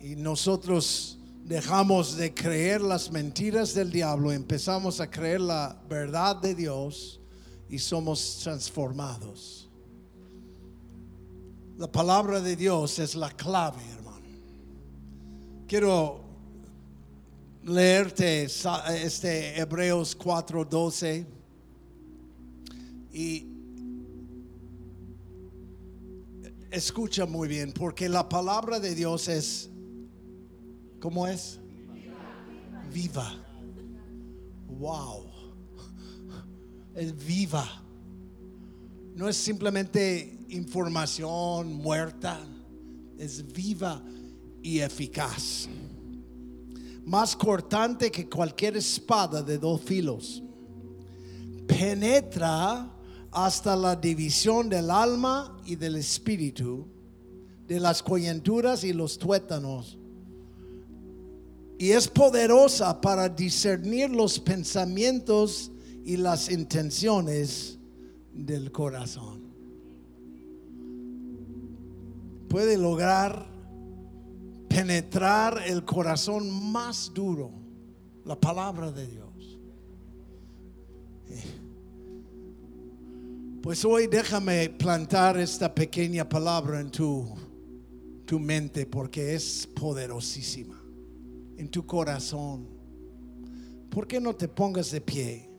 Y 0.00 0.16
nosotros 0.16 1.15
dejamos 1.46 2.16
de 2.16 2.34
creer 2.34 2.80
las 2.80 3.12
mentiras 3.12 3.72
del 3.72 3.92
diablo, 3.92 4.32
empezamos 4.32 5.00
a 5.00 5.08
creer 5.08 5.40
la 5.40 5.80
verdad 5.88 6.34
de 6.34 6.56
Dios 6.56 7.20
y 7.68 7.78
somos 7.78 8.40
transformados. 8.42 9.70
La 11.78 11.86
palabra 11.86 12.40
de 12.40 12.56
Dios 12.56 12.98
es 12.98 13.14
la 13.14 13.30
clave, 13.30 13.80
hermano. 13.96 14.26
Quiero 15.68 16.24
leerte 17.62 18.44
este 18.44 19.60
Hebreos 19.60 20.18
4:12 20.18 21.26
y 23.12 23.46
escucha 26.72 27.24
muy 27.24 27.46
bien, 27.46 27.72
porque 27.72 28.08
la 28.08 28.28
palabra 28.28 28.80
de 28.80 28.96
Dios 28.96 29.28
es 29.28 29.70
¿Cómo 31.00 31.26
es? 31.26 31.60
Viva. 32.92 33.34
Wow. 34.78 35.26
Es 36.94 37.14
viva. 37.26 37.82
No 39.14 39.28
es 39.28 39.36
simplemente 39.36 40.46
información 40.48 41.74
muerta. 41.74 42.40
Es 43.18 43.46
viva 43.52 44.02
y 44.62 44.80
eficaz. 44.80 45.68
Más 47.04 47.36
cortante 47.36 48.10
que 48.10 48.28
cualquier 48.28 48.76
espada 48.76 49.42
de 49.42 49.58
dos 49.58 49.82
filos. 49.82 50.42
Penetra 51.66 52.90
hasta 53.30 53.76
la 53.76 53.94
división 53.94 54.68
del 54.68 54.90
alma 54.90 55.60
y 55.66 55.76
del 55.76 55.96
espíritu, 55.96 56.86
de 57.66 57.80
las 57.80 58.02
coyunturas 58.02 58.82
y 58.82 58.92
los 58.92 59.18
tuétanos 59.18 59.98
y 61.78 61.90
es 61.90 62.08
poderosa 62.08 63.00
para 63.00 63.28
discernir 63.28 64.10
los 64.10 64.38
pensamientos 64.38 65.70
y 66.04 66.16
las 66.16 66.50
intenciones 66.50 67.78
del 68.32 68.72
corazón. 68.72 69.44
Puede 72.48 72.78
lograr 72.78 73.46
penetrar 74.68 75.62
el 75.66 75.84
corazón 75.84 76.72
más 76.72 77.10
duro, 77.12 77.50
la 78.24 78.38
palabra 78.40 78.90
de 78.90 79.06
Dios. 79.06 79.26
Pues 83.62 83.84
hoy 83.84 84.06
déjame 84.06 84.70
plantar 84.70 85.36
esta 85.38 85.74
pequeña 85.74 86.26
palabra 86.26 86.80
en 86.80 86.90
tu, 86.90 87.26
tu 88.24 88.38
mente 88.38 88.86
porque 88.86 89.34
es 89.34 89.68
poderosísima 89.74 90.85
en 91.56 91.68
tu 91.68 91.86
corazón. 91.86 92.68
¿Por 93.90 94.06
qué 94.06 94.20
no 94.20 94.34
te 94.34 94.48
pongas 94.48 94.90
de 94.90 95.00
pie? 95.00 95.55